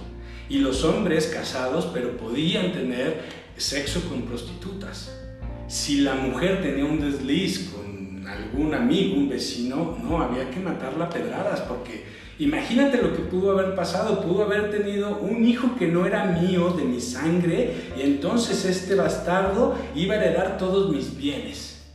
Y 0.50 0.58
los 0.58 0.84
hombres 0.84 1.28
casados, 1.28 1.90
pero 1.94 2.18
podían 2.18 2.74
tener 2.74 3.24
sexo 3.56 4.02
con 4.10 4.24
prostitutas. 4.24 5.29
Si 5.70 6.02
la 6.02 6.16
mujer 6.16 6.64
tenía 6.64 6.84
un 6.84 7.00
desliz 7.00 7.70
con 7.70 8.28
algún 8.28 8.74
amigo, 8.74 9.18
un 9.18 9.30
vecino, 9.30 10.00
no, 10.04 10.20
había 10.20 10.50
que 10.50 10.60
matarla 10.60 11.06
a 11.06 11.10
pedradas 11.10 11.60
porque 11.62 12.06
imagínate 12.40 13.00
lo 13.00 13.14
que 13.16 13.22
pudo 13.22 13.52
haber 13.52 13.76
pasado, 13.76 14.20
pudo 14.20 14.46
haber 14.46 14.72
tenido 14.72 15.20
un 15.20 15.46
hijo 15.46 15.76
que 15.78 15.88
no 15.88 16.08
era 16.08 16.26
mío, 16.26 16.72
de 16.72 16.86
mi 16.86 17.00
sangre, 17.00 17.76
y 17.96 18.02
entonces 18.02 18.66
este 18.66 18.96
bastardo 18.96 19.76
iba 19.94 20.16
a 20.16 20.18
heredar 20.18 20.58
todos 20.58 20.92
mis 20.92 21.16
bienes. 21.16 21.86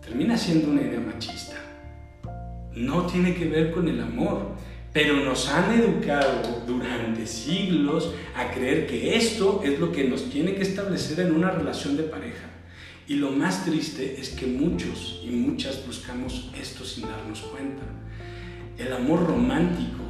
Termina 0.00 0.38
siendo 0.38 0.70
una 0.70 0.80
idea 0.80 1.00
machista. 1.00 1.56
No 2.72 3.02
tiene 3.04 3.34
que 3.34 3.50
ver 3.50 3.70
con 3.70 3.86
el 3.86 4.00
amor 4.00 4.53
pero 4.94 5.16
nos 5.16 5.48
han 5.48 5.72
educado 5.72 6.62
durante 6.68 7.26
siglos 7.26 8.14
a 8.36 8.52
creer 8.52 8.86
que 8.86 9.16
esto 9.16 9.60
es 9.64 9.80
lo 9.80 9.90
que 9.90 10.04
nos 10.04 10.30
tiene 10.30 10.54
que 10.54 10.62
establecer 10.62 11.18
en 11.18 11.34
una 11.34 11.50
relación 11.50 11.96
de 11.96 12.04
pareja. 12.04 12.48
Y 13.08 13.16
lo 13.16 13.32
más 13.32 13.64
triste 13.64 14.20
es 14.20 14.30
que 14.30 14.46
muchos 14.46 15.20
y 15.24 15.30
muchas 15.30 15.84
buscamos 15.84 16.48
esto 16.58 16.84
sin 16.84 17.08
darnos 17.08 17.40
cuenta. 17.40 17.82
El 18.78 18.92
amor 18.92 19.26
romántico 19.26 20.04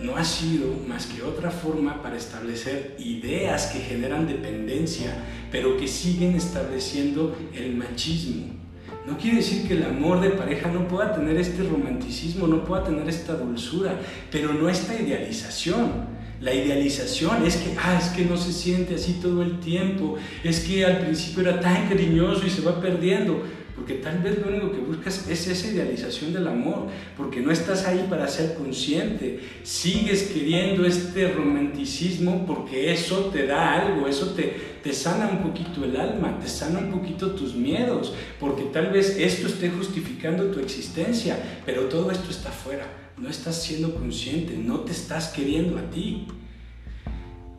no 0.00 0.16
ha 0.16 0.24
sido 0.24 0.78
más 0.88 1.04
que 1.06 1.22
otra 1.22 1.50
forma 1.50 2.02
para 2.02 2.16
establecer 2.16 2.96
ideas 2.98 3.66
que 3.66 3.80
generan 3.80 4.26
dependencia, 4.26 5.14
pero 5.52 5.76
que 5.76 5.86
siguen 5.86 6.36
estableciendo 6.36 7.36
el 7.54 7.76
machismo 7.76 8.61
no 9.06 9.18
quiere 9.18 9.38
decir 9.38 9.66
que 9.66 9.74
el 9.74 9.84
amor 9.84 10.20
de 10.20 10.30
pareja 10.30 10.70
no 10.70 10.86
pueda 10.86 11.12
tener 11.12 11.36
este 11.36 11.64
romanticismo, 11.64 12.46
no 12.46 12.64
pueda 12.64 12.84
tener 12.84 13.08
esta 13.08 13.34
dulzura, 13.34 13.98
pero 14.30 14.52
no 14.52 14.68
esta 14.68 14.94
idealización. 14.94 16.22
La 16.40 16.52
idealización 16.52 17.44
es 17.46 17.56
que, 17.56 17.76
ah, 17.78 17.98
es 18.00 18.08
que 18.08 18.24
no 18.24 18.36
se 18.36 18.52
siente 18.52 18.96
así 18.96 19.20
todo 19.22 19.42
el 19.42 19.60
tiempo, 19.60 20.16
es 20.42 20.60
que 20.60 20.84
al 20.84 20.98
principio 20.98 21.42
era 21.42 21.60
tan 21.60 21.88
cariñoso 21.88 22.46
y 22.46 22.50
se 22.50 22.62
va 22.62 22.80
perdiendo 22.80 23.42
porque 23.74 23.94
tal 23.94 24.18
vez 24.18 24.38
lo 24.38 24.48
único 24.48 24.70
que 24.70 24.80
buscas 24.80 25.26
es 25.28 25.48
esa 25.48 25.68
idealización 25.68 26.32
del 26.32 26.46
amor, 26.46 26.88
porque 27.16 27.40
no 27.40 27.50
estás 27.50 27.86
ahí 27.86 28.06
para 28.08 28.28
ser 28.28 28.54
consciente, 28.54 29.40
sigues 29.62 30.24
queriendo 30.24 30.84
este 30.84 31.28
romanticismo 31.32 32.44
porque 32.46 32.92
eso 32.92 33.30
te 33.32 33.46
da 33.46 33.80
algo, 33.80 34.06
eso 34.06 34.34
te, 34.34 34.54
te 34.82 34.92
sana 34.92 35.28
un 35.28 35.38
poquito 35.38 35.84
el 35.84 35.96
alma, 35.96 36.38
te 36.38 36.48
sana 36.48 36.80
un 36.80 36.90
poquito 36.90 37.30
tus 37.30 37.54
miedos, 37.54 38.12
porque 38.38 38.64
tal 38.64 38.90
vez 38.90 39.16
esto 39.18 39.46
esté 39.46 39.70
justificando 39.70 40.44
tu 40.46 40.60
existencia, 40.60 41.36
pero 41.64 41.84
todo 41.84 42.10
esto 42.10 42.30
está 42.30 42.50
afuera, 42.50 42.86
no 43.16 43.28
estás 43.30 43.62
siendo 43.62 43.94
consciente, 43.94 44.54
no 44.56 44.80
te 44.80 44.92
estás 44.92 45.28
queriendo 45.28 45.78
a 45.78 45.90
ti. 45.90 46.26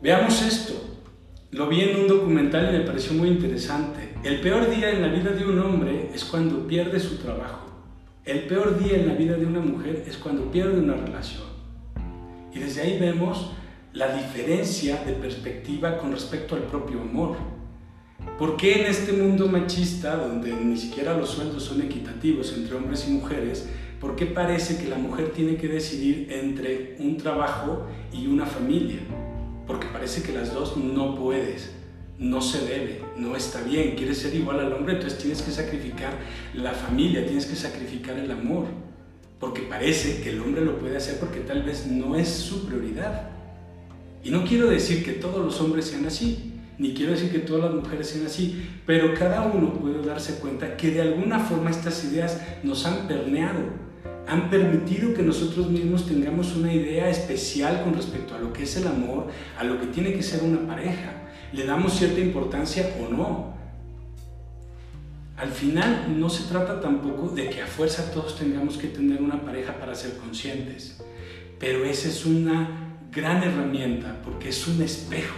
Veamos 0.00 0.42
esto, 0.42 1.00
lo 1.50 1.68
vi 1.68 1.80
en 1.80 2.02
un 2.02 2.08
documental 2.08 2.72
y 2.72 2.78
me 2.78 2.84
pareció 2.84 3.14
muy 3.14 3.28
interesante. 3.28 4.13
El 4.24 4.40
peor 4.40 4.70
día 4.70 4.90
en 4.90 5.02
la 5.02 5.08
vida 5.08 5.32
de 5.32 5.44
un 5.44 5.58
hombre 5.58 6.10
es 6.14 6.24
cuando 6.24 6.66
pierde 6.66 6.98
su 6.98 7.18
trabajo. 7.18 7.66
El 8.24 8.46
peor 8.46 8.82
día 8.82 8.96
en 8.96 9.06
la 9.06 9.14
vida 9.14 9.36
de 9.36 9.44
una 9.44 9.60
mujer 9.60 10.02
es 10.08 10.16
cuando 10.16 10.50
pierde 10.50 10.80
una 10.80 10.94
relación. 10.94 11.44
Y 12.52 12.58
desde 12.58 12.80
ahí 12.80 12.98
vemos 12.98 13.52
la 13.92 14.16
diferencia 14.16 15.04
de 15.04 15.12
perspectiva 15.12 15.98
con 15.98 16.12
respecto 16.12 16.54
al 16.54 16.62
propio 16.62 17.02
amor. 17.02 17.36
¿Por 18.38 18.56
qué 18.56 18.80
en 18.80 18.86
este 18.86 19.12
mundo 19.12 19.46
machista, 19.46 20.16
donde 20.16 20.52
ni 20.52 20.78
siquiera 20.78 21.18
los 21.18 21.28
sueldos 21.28 21.62
son 21.62 21.82
equitativos 21.82 22.54
entre 22.56 22.76
hombres 22.76 23.06
y 23.06 23.12
mujeres, 23.12 23.68
por 24.00 24.16
qué 24.16 24.24
parece 24.24 24.82
que 24.82 24.88
la 24.88 24.96
mujer 24.96 25.32
tiene 25.32 25.56
que 25.56 25.68
decidir 25.68 26.32
entre 26.32 26.96
un 26.98 27.18
trabajo 27.18 27.86
y 28.10 28.26
una 28.26 28.46
familia? 28.46 29.00
porque 29.66 29.86
parece 29.88 30.22
que 30.22 30.32
las 30.32 30.52
dos 30.52 30.76
no 30.76 31.14
puedes, 31.14 31.74
no 32.18 32.40
se 32.40 32.66
debe, 32.66 33.00
no 33.16 33.36
está 33.36 33.62
bien, 33.62 33.94
quieres 33.96 34.18
ser 34.18 34.34
igual 34.34 34.60
al 34.60 34.72
hombre, 34.72 34.94
entonces 34.94 35.18
tienes 35.18 35.42
que 35.42 35.50
sacrificar 35.50 36.12
la 36.54 36.72
familia, 36.72 37.24
tienes 37.24 37.46
que 37.46 37.56
sacrificar 37.56 38.18
el 38.18 38.30
amor, 38.30 38.66
porque 39.38 39.62
parece 39.62 40.20
que 40.22 40.30
el 40.30 40.40
hombre 40.40 40.64
lo 40.64 40.78
puede 40.78 40.96
hacer 40.96 41.18
porque 41.18 41.40
tal 41.40 41.62
vez 41.62 41.86
no 41.86 42.16
es 42.16 42.28
su 42.28 42.66
prioridad. 42.66 43.30
Y 44.22 44.30
no 44.30 44.44
quiero 44.44 44.68
decir 44.68 45.04
que 45.04 45.12
todos 45.12 45.44
los 45.44 45.60
hombres 45.60 45.86
sean 45.86 46.06
así, 46.06 46.52
ni 46.78 46.94
quiero 46.94 47.12
decir 47.12 47.30
que 47.30 47.40
todas 47.40 47.64
las 47.64 47.82
mujeres 47.82 48.08
sean 48.08 48.26
así, 48.26 48.68
pero 48.86 49.14
cada 49.14 49.42
uno 49.42 49.74
puede 49.74 50.02
darse 50.02 50.36
cuenta 50.36 50.76
que 50.76 50.90
de 50.90 51.02
alguna 51.02 51.38
forma 51.38 51.70
estas 51.70 52.04
ideas 52.04 52.40
nos 52.62 52.84
han 52.86 53.06
permeado 53.06 53.84
han 54.26 54.48
permitido 54.48 55.12
que 55.12 55.22
nosotros 55.22 55.68
mismos 55.68 56.06
tengamos 56.06 56.56
una 56.56 56.72
idea 56.72 57.08
especial 57.10 57.82
con 57.82 57.94
respecto 57.94 58.34
a 58.34 58.38
lo 58.38 58.52
que 58.52 58.62
es 58.62 58.76
el 58.76 58.86
amor, 58.86 59.28
a 59.58 59.64
lo 59.64 59.78
que 59.78 59.86
tiene 59.88 60.14
que 60.14 60.22
ser 60.22 60.42
una 60.42 60.66
pareja. 60.66 61.12
Le 61.52 61.66
damos 61.66 61.94
cierta 61.94 62.20
importancia 62.20 62.96
o 63.00 63.12
no. 63.12 63.54
Al 65.36 65.50
final 65.50 66.18
no 66.18 66.30
se 66.30 66.44
trata 66.44 66.80
tampoco 66.80 67.28
de 67.28 67.50
que 67.50 67.60
a 67.62 67.66
fuerza 67.66 68.12
todos 68.12 68.38
tengamos 68.38 68.76
que 68.76 68.88
tener 68.88 69.20
una 69.20 69.42
pareja 69.42 69.78
para 69.78 69.94
ser 69.94 70.16
conscientes, 70.16 71.02
pero 71.58 71.84
esa 71.84 72.08
es 72.08 72.24
una 72.24 72.84
gran 73.10 73.42
herramienta 73.42 74.20
porque 74.24 74.50
es 74.50 74.66
un 74.68 74.80
espejo, 74.80 75.36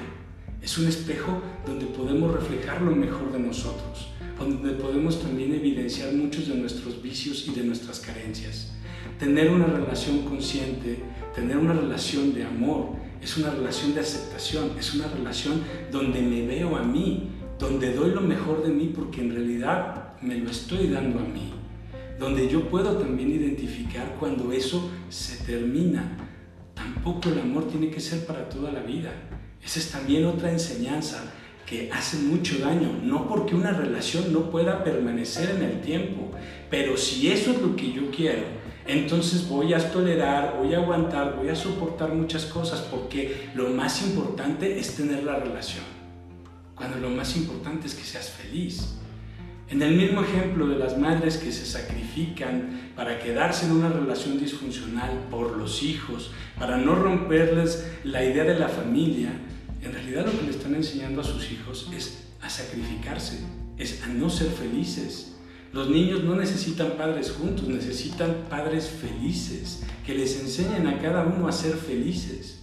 es 0.60 0.76
un 0.76 0.86
espejo 0.86 1.40
donde 1.66 1.86
podemos 1.86 2.32
reflejar 2.32 2.82
lo 2.82 2.94
mejor 2.94 3.32
de 3.32 3.38
nosotros, 3.38 4.08
donde 4.38 4.72
podemos 4.72 5.22
también 5.22 5.54
evidenciar 5.54 6.12
muchos 6.12 6.48
de 6.48 6.56
nuestros 6.56 7.02
vicios 7.02 7.46
y 7.48 7.52
de 7.52 7.64
nuestras 7.64 8.00
carencias. 8.00 8.72
Tener 9.18 9.50
una 9.50 9.66
relación 9.66 10.22
consciente, 10.24 11.02
tener 11.34 11.56
una 11.56 11.72
relación 11.72 12.34
de 12.34 12.44
amor, 12.44 12.90
es 13.22 13.36
una 13.36 13.50
relación 13.50 13.94
de 13.94 14.00
aceptación, 14.00 14.72
es 14.78 14.94
una 14.94 15.08
relación 15.08 15.62
donde 15.90 16.20
me 16.20 16.46
veo 16.46 16.76
a 16.76 16.82
mí, 16.82 17.30
donde 17.58 17.92
doy 17.92 18.10
lo 18.10 18.20
mejor 18.20 18.62
de 18.62 18.70
mí 18.70 18.92
porque 18.94 19.20
en 19.20 19.34
realidad 19.34 20.14
me 20.22 20.36
lo 20.38 20.50
estoy 20.50 20.88
dando 20.88 21.20
a 21.20 21.22
mí, 21.22 21.52
donde 22.18 22.48
yo 22.48 22.68
puedo 22.68 22.96
también 22.96 23.30
identificar 23.30 24.16
cuando 24.18 24.52
eso 24.52 24.90
se 25.08 25.44
termina. 25.44 26.16
Tampoco 26.74 27.30
el 27.30 27.40
amor 27.40 27.68
tiene 27.68 27.90
que 27.90 28.00
ser 28.00 28.26
para 28.26 28.48
toda 28.48 28.70
la 28.70 28.80
vida. 28.80 29.12
Esa 29.64 29.80
es 29.80 29.90
también 29.90 30.26
otra 30.26 30.52
enseñanza 30.52 31.32
que 31.66 31.90
hace 31.92 32.18
mucho 32.18 32.58
daño, 32.60 33.00
no 33.02 33.28
porque 33.28 33.56
una 33.56 33.72
relación 33.72 34.32
no 34.32 34.50
pueda 34.50 34.84
permanecer 34.84 35.50
en 35.50 35.62
el 35.62 35.80
tiempo, 35.80 36.30
pero 36.70 36.96
si 36.96 37.30
eso 37.30 37.50
es 37.50 37.60
lo 37.60 37.74
que 37.74 37.92
yo 37.92 38.10
quiero, 38.10 38.44
entonces 38.86 39.48
voy 39.48 39.74
a 39.74 39.90
tolerar, 39.90 40.58
voy 40.58 40.72
a 40.74 40.78
aguantar, 40.78 41.34
voy 41.36 41.48
a 41.48 41.56
soportar 41.56 42.14
muchas 42.14 42.44
cosas 42.46 42.80
porque 42.82 43.48
lo 43.56 43.70
más 43.70 44.00
importante 44.06 44.78
es 44.78 44.94
tener 44.94 45.24
la 45.24 45.40
relación. 45.40 45.84
Cuando 46.76 46.98
lo 46.98 47.10
más 47.10 47.36
importante 47.36 47.88
es 47.88 47.94
que 47.94 48.04
seas 48.04 48.30
feliz. 48.30 48.94
En 49.68 49.82
el 49.82 49.96
mismo 49.96 50.22
ejemplo 50.22 50.68
de 50.68 50.78
las 50.78 50.96
madres 50.96 51.38
que 51.38 51.50
se 51.50 51.66
sacrifican 51.66 52.92
para 52.94 53.18
quedarse 53.18 53.66
en 53.66 53.72
una 53.72 53.88
relación 53.88 54.38
disfuncional 54.38 55.26
por 55.28 55.56
los 55.56 55.82
hijos, 55.82 56.30
para 56.56 56.76
no 56.76 56.94
romperles 56.94 57.90
la 58.04 58.24
idea 58.24 58.44
de 58.44 58.56
la 58.56 58.68
familia, 58.68 59.32
en 59.82 59.92
realidad 59.92 60.26
lo 60.26 60.38
que 60.38 60.44
le 60.46 60.50
están 60.50 60.74
enseñando 60.74 61.20
a 61.20 61.24
sus 61.24 61.50
hijos 61.50 61.88
es 61.94 62.24
a 62.40 62.50
sacrificarse, 62.50 63.40
es 63.78 64.02
a 64.02 64.08
no 64.08 64.30
ser 64.30 64.48
felices. 64.48 65.32
Los 65.72 65.90
niños 65.90 66.24
no 66.24 66.36
necesitan 66.36 66.92
padres 66.92 67.32
juntos, 67.32 67.68
necesitan 67.68 68.46
padres 68.48 68.88
felices, 68.88 69.82
que 70.04 70.14
les 70.14 70.40
enseñen 70.40 70.86
a 70.86 70.98
cada 71.00 71.24
uno 71.24 71.48
a 71.48 71.52
ser 71.52 71.74
felices. 71.74 72.62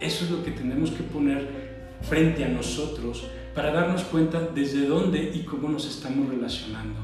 Eso 0.00 0.24
es 0.24 0.30
lo 0.30 0.42
que 0.42 0.50
tenemos 0.50 0.90
que 0.90 1.02
poner 1.02 1.98
frente 2.02 2.44
a 2.44 2.48
nosotros 2.48 3.24
para 3.54 3.72
darnos 3.72 4.02
cuenta 4.04 4.40
desde 4.54 4.86
dónde 4.86 5.32
y 5.34 5.44
cómo 5.44 5.68
nos 5.68 5.86
estamos 5.86 6.28
relacionando. 6.28 6.98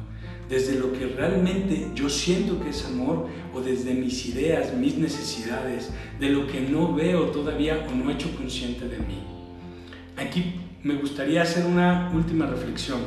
Desde 0.49 0.79
lo 0.79 0.93
que 0.93 1.07
realmente 1.07 1.91
yo 1.95 2.09
siento 2.09 2.61
que 2.61 2.71
es 2.71 2.85
amor 2.87 3.29
o 3.53 3.61
desde 3.61 3.95
mis 3.95 4.27
ideas, 4.27 4.73
mis 4.75 4.97
necesidades, 4.97 5.91
de 6.21 6.31
lo 6.31 6.47
que 6.47 6.61
no 6.61 6.95
veo 6.95 7.27
todavía 7.27 7.87
o 7.91 7.95
no 7.95 8.11
he 8.11 8.15
hecho 8.15 8.35
consciente 8.37 8.89
de 8.89 8.99
mí. 8.99 9.36
Aquí 10.17 10.55
me 10.83 10.95
gustaría 10.95 11.43
hacer 11.43 11.67
una 11.67 12.11
última 12.15 12.47
reflexión 12.47 13.01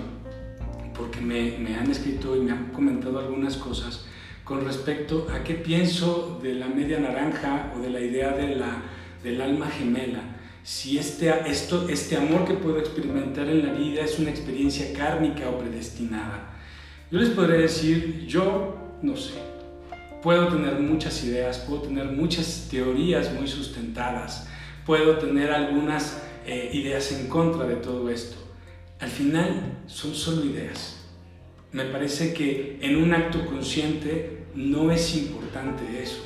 porque 0.95 1.22
me, 1.22 1.76
han 1.76 1.89
escrito 1.89 2.36
y 2.36 2.41
me 2.41 2.52
han 2.52 2.67
comentado 2.67 3.19
algunas 3.19 3.58
cosas 3.58 4.06
con 4.43 4.63
respecto 4.63 5.28
a 5.34 5.43
qué 5.43 5.56
pienso 5.56 6.39
de 6.43 6.54
la 6.54 6.67
media 6.67 7.00
naranja 7.00 7.74
o 7.76 7.80
de 7.80 7.89
la 7.89 8.00
idea 8.00 8.32
de 8.32 8.56
la, 8.56 8.84
del 9.24 9.41
alma 9.41 9.67
gemela. 9.67 10.19
Si 10.62 11.00
este, 11.00 11.34
esto, 11.48 11.88
este 11.89 12.15
amor 12.15 12.45
que 12.45 12.54
puedo 12.54 12.78
experimentar 12.78 13.48
en 13.48 13.65
la 13.65 13.74
vida 13.74 14.04
es 14.04 14.19
una 14.19 14.30
experiencia 14.30 14.93
kármica 14.93 15.50
o 15.50 15.58
predestinada. 15.58 16.58
Yo 17.10 17.19
les 17.19 17.30
podría 17.30 17.62
decir, 17.62 18.26
yo 18.28 18.78
no 19.02 19.15
sé, 19.15 19.34
puedo 20.22 20.50
tener 20.50 20.80
muchas 20.80 21.24
ideas, 21.24 21.60
puedo 21.60 21.84
tener 21.84 22.06
muchas 22.06 22.67
teorías 22.69 23.34
muy 23.34 23.48
sustentadas, 23.48 24.48
puedo 24.86 25.17
tener 25.17 25.52
algunas 25.52 26.29
eh, 26.45 26.69
ideas 26.73 27.12
en 27.12 27.28
contra 27.28 27.65
de 27.65 27.75
todo 27.75 28.10
esto 28.10 28.49
al 28.99 29.10
final 29.10 29.78
son 29.88 30.13
solo 30.13 30.45
ideas. 30.45 30.97
Me 31.71 31.86
parece 31.86 32.34
que 32.34 32.80
en 32.82 32.97
un 32.97 33.13
acto 33.13 33.45
consciente 33.45 34.43
no 34.56 34.91
es 34.91 35.15
importante 35.15 36.02
eso. 36.02 36.21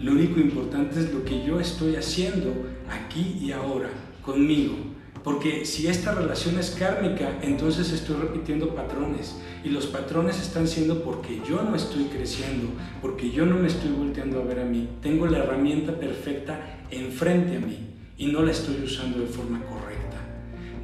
Lo 0.00 0.12
único 0.12 0.40
importante 0.40 1.00
es 1.00 1.12
lo 1.12 1.24
que 1.24 1.44
yo 1.44 1.60
estoy 1.60 1.96
haciendo 1.96 2.52
aquí 2.88 3.38
y 3.40 3.52
ahora, 3.52 3.90
conmigo, 4.22 4.74
Porque 5.22 5.64
si 5.64 5.86
esta 5.86 6.14
relación 6.14 6.58
es 6.58 6.72
kármica, 6.72 7.38
entonces 7.40 7.90
estoy 7.92 8.16
repitiendo 8.16 8.74
patrones. 8.74 9.34
Y 9.64 9.70
los 9.70 9.86
patrones 9.86 10.38
están 10.38 10.68
siendo 10.68 11.02
porque 11.02 11.40
yo 11.48 11.62
no 11.62 11.74
estoy 11.74 12.04
creciendo, 12.04 12.68
porque 13.00 13.30
yo 13.30 13.46
no 13.46 13.56
me 13.56 13.68
estoy 13.68 13.90
volteando 13.92 14.42
a 14.42 14.44
ver 14.44 14.60
a 14.60 14.66
mí. 14.66 14.86
Tengo 15.00 15.26
la 15.26 15.38
herramienta 15.38 15.98
perfecta 15.98 16.84
enfrente 16.90 17.56
a 17.56 17.60
mí 17.60 17.93
y 18.16 18.26
no 18.26 18.42
la 18.42 18.52
estoy 18.52 18.82
usando 18.82 19.20
de 19.20 19.26
forma 19.26 19.62
correcta. 19.64 20.18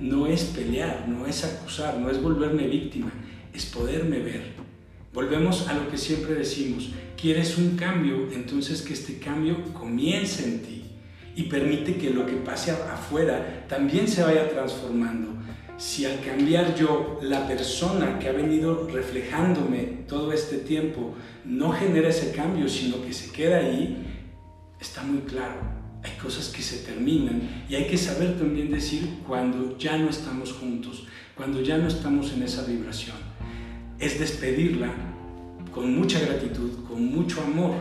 No 0.00 0.26
es 0.26 0.44
pelear, 0.44 1.06
no 1.08 1.26
es 1.26 1.44
acusar, 1.44 1.98
no 1.98 2.10
es 2.10 2.20
volverme 2.20 2.66
víctima, 2.66 3.12
es 3.52 3.66
poderme 3.66 4.18
ver. 4.20 4.42
Volvemos 5.12 5.68
a 5.68 5.74
lo 5.74 5.88
que 5.90 5.98
siempre 5.98 6.34
decimos, 6.34 6.90
quieres 7.20 7.58
un 7.58 7.76
cambio, 7.76 8.28
entonces 8.32 8.82
que 8.82 8.94
este 8.94 9.18
cambio 9.18 9.62
comience 9.74 10.44
en 10.44 10.62
ti 10.62 10.84
y 11.34 11.44
permite 11.44 11.96
que 11.96 12.10
lo 12.10 12.26
que 12.26 12.34
pase 12.34 12.70
afuera 12.70 13.64
también 13.68 14.06
se 14.08 14.22
vaya 14.22 14.48
transformando. 14.48 15.28
Si 15.76 16.04
al 16.04 16.20
cambiar 16.20 16.74
yo, 16.74 17.18
la 17.22 17.46
persona 17.46 18.18
que 18.18 18.28
ha 18.28 18.32
venido 18.32 18.86
reflejándome 18.88 20.04
todo 20.06 20.32
este 20.32 20.58
tiempo 20.58 21.14
no 21.44 21.72
genera 21.72 22.08
ese 22.08 22.32
cambio, 22.32 22.68
sino 22.68 23.02
que 23.02 23.12
se 23.12 23.32
queda 23.32 23.58
ahí, 23.58 24.06
está 24.78 25.02
muy 25.02 25.20
claro. 25.20 25.79
Hay 26.02 26.12
cosas 26.22 26.48
que 26.48 26.62
se 26.62 26.78
terminan 26.78 27.64
y 27.68 27.74
hay 27.74 27.86
que 27.86 27.98
saber 27.98 28.38
también 28.38 28.70
decir 28.70 29.18
cuando 29.26 29.76
ya 29.78 29.98
no 29.98 30.08
estamos 30.08 30.52
juntos, 30.52 31.06
cuando 31.36 31.60
ya 31.60 31.78
no 31.78 31.88
estamos 31.88 32.32
en 32.32 32.42
esa 32.42 32.64
vibración. 32.64 33.16
Es 33.98 34.18
despedirla 34.18 34.90
con 35.72 35.94
mucha 35.94 36.18
gratitud, 36.20 36.84
con 36.88 37.04
mucho 37.04 37.42
amor, 37.42 37.74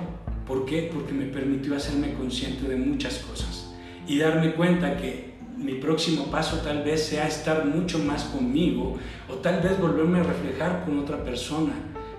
¿Por 0.49 0.65
qué? 0.65 0.89
Porque 0.91 1.13
me 1.13 1.25
permitió 1.25 1.75
hacerme 1.75 2.15
consciente 2.15 2.67
de 2.67 2.75
muchas 2.75 3.19
cosas 3.19 3.69
y 4.07 4.17
darme 4.17 4.55
cuenta 4.55 4.97
que 4.97 5.35
mi 5.55 5.75
próximo 5.75 6.31
paso 6.31 6.57
tal 6.63 6.81
vez 6.81 7.03
sea 7.03 7.27
estar 7.27 7.67
mucho 7.67 7.99
más 7.99 8.23
conmigo 8.23 8.97
o 9.29 9.35
tal 9.35 9.61
vez 9.61 9.79
volverme 9.79 10.21
a 10.21 10.23
reflejar 10.23 10.85
con 10.85 10.97
otra 10.97 11.23
persona, 11.23 11.73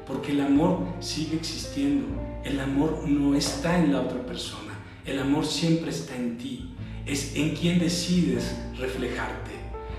porque 0.06 0.30
el 0.30 0.42
amor 0.42 0.78
sigue 1.00 1.38
existiendo, 1.38 2.06
el 2.44 2.60
amor 2.60 3.02
no 3.08 3.34
está 3.34 3.80
en 3.80 3.92
la 3.92 4.02
otra 4.02 4.24
persona, 4.24 4.69
el 5.04 5.18
amor 5.18 5.46
siempre 5.46 5.90
está 5.90 6.16
en 6.16 6.38
ti, 6.38 6.74
es 7.06 7.34
en 7.36 7.54
quien 7.54 7.78
decides 7.78 8.56
reflejarte. 8.78 9.50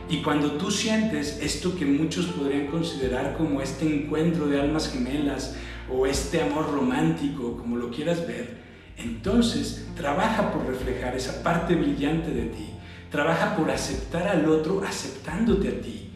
Y 0.09 0.21
cuando 0.21 0.53
tú 0.53 0.71
sientes 0.71 1.39
esto 1.41 1.75
que 1.75 1.85
muchos 1.85 2.25
podrían 2.25 2.67
considerar 2.67 3.37
como 3.37 3.61
este 3.61 3.85
encuentro 3.85 4.47
de 4.47 4.59
almas 4.59 4.91
gemelas 4.91 5.55
o 5.89 6.05
este 6.05 6.41
amor 6.41 6.71
romántico, 6.71 7.57
como 7.57 7.77
lo 7.77 7.89
quieras 7.89 8.27
ver, 8.27 8.57
entonces 8.97 9.87
trabaja 9.95 10.51
por 10.51 10.67
reflejar 10.67 11.15
esa 11.15 11.41
parte 11.41 11.75
brillante 11.75 12.31
de 12.31 12.47
ti. 12.47 12.67
Trabaja 13.09 13.55
por 13.55 13.71
aceptar 13.71 14.27
al 14.27 14.45
otro 14.49 14.83
aceptándote 14.83 15.67
a 15.69 15.81
ti. 15.81 16.09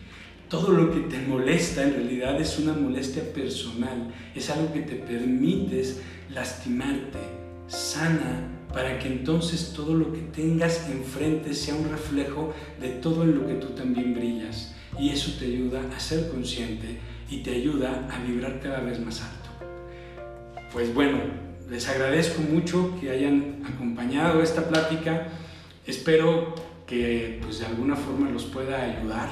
Todo 0.50 0.72
lo 0.72 0.92
que 0.92 1.02
te 1.02 1.20
molesta 1.20 1.84
en 1.84 1.94
realidad 1.94 2.40
es 2.40 2.60
una 2.60 2.74
molestia 2.74 3.24
personal, 3.34 4.14
es 4.36 4.50
algo 4.50 4.72
que 4.72 4.82
te 4.82 4.96
permites 4.96 6.02
lastimarte. 6.30 7.20
Sana 7.68 8.55
para 8.76 9.00
que 9.00 9.08
entonces 9.08 9.74
todo 9.76 9.96
lo 9.96 10.14
que 10.14 10.22
tengas 10.22 10.88
enfrente 10.88 11.56
sea 11.56 11.74
un 11.74 11.90
reflejo 11.90 12.54
de 12.80 12.90
todo 12.90 13.24
en 13.24 13.40
lo 13.40 13.48
que 13.48 13.56
tú 13.56 13.70
también 13.70 14.14
brillas. 14.14 14.76
Y 15.00 15.10
eso 15.10 15.32
te 15.40 15.46
ayuda 15.46 15.82
a 15.96 16.00
ser 16.00 16.30
consciente 16.30 17.00
y 17.32 17.38
te 17.38 17.56
ayuda 17.56 18.08
a 18.12 18.24
vibrar 18.24 18.60
cada 18.62 18.82
vez 18.82 19.00
más 19.00 19.22
alto 19.22 19.46
pues 20.76 20.94
bueno, 20.94 21.20
les 21.70 21.88
agradezco 21.88 22.42
mucho 22.42 23.00
que 23.00 23.10
hayan 23.10 23.62
acompañado 23.66 24.44
esta 24.44 24.68
plática. 24.68 25.30
Espero 25.88 26.54
que 26.86 27.40
pues 27.42 27.60
de 27.60 27.66
alguna 27.66 27.96
forma 27.96 28.30
los 28.30 28.44
pueda 28.44 28.82
ayudar. 28.82 29.30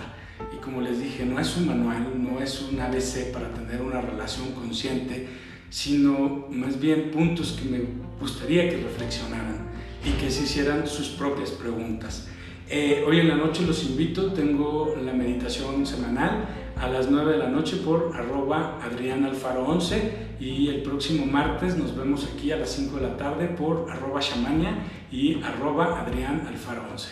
Y 0.55 0.61
como 0.63 0.79
les 0.79 1.01
dije, 1.01 1.25
no 1.25 1.41
es 1.41 1.57
un 1.57 1.67
manual, 1.67 2.13
no 2.15 2.41
es 2.41 2.61
un 2.61 2.79
ABC 2.79 3.33
para 3.33 3.53
tener 3.53 3.81
una 3.81 3.99
relación 3.99 4.53
consciente, 4.53 5.27
sino 5.69 6.47
más 6.49 6.79
bien 6.79 7.11
puntos 7.11 7.59
que 7.61 7.69
me 7.69 7.81
gustaría 8.19 8.69
que 8.69 8.77
reflexionaran 8.77 9.67
y 10.05 10.11
que 10.21 10.29
se 10.29 10.43
hicieran 10.43 10.87
sus 10.87 11.09
propias 11.09 11.51
preguntas. 11.51 12.27
Eh, 12.69 13.03
hoy 13.05 13.19
en 13.19 13.27
la 13.27 13.35
noche 13.35 13.63
los 13.63 13.83
invito, 13.83 14.33
tengo 14.33 14.95
la 15.03 15.13
meditación 15.13 15.85
semanal 15.85 16.45
a 16.77 16.87
las 16.87 17.09
9 17.09 17.33
de 17.33 17.37
la 17.37 17.49
noche 17.49 17.77
por 17.77 18.15
arroba 18.15 18.79
Adrián 18.83 19.25
Alfaro 19.25 19.65
11 19.65 20.35
y 20.39 20.69
el 20.69 20.81
próximo 20.81 21.25
martes 21.25 21.77
nos 21.77 21.95
vemos 21.95 22.27
aquí 22.33 22.51
a 22.51 22.57
las 22.57 22.71
5 22.71 22.95
de 22.97 23.01
la 23.01 23.17
tarde 23.17 23.47
por 23.47 23.89
arroba 23.89 24.19
Shamania 24.21 24.77
y 25.11 25.41
arroba 25.43 26.01
Adrián 26.01 26.45
Alfaro 26.47 26.83
11. 26.91 27.09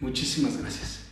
Muchísimas 0.00 0.60
gracias. 0.60 1.07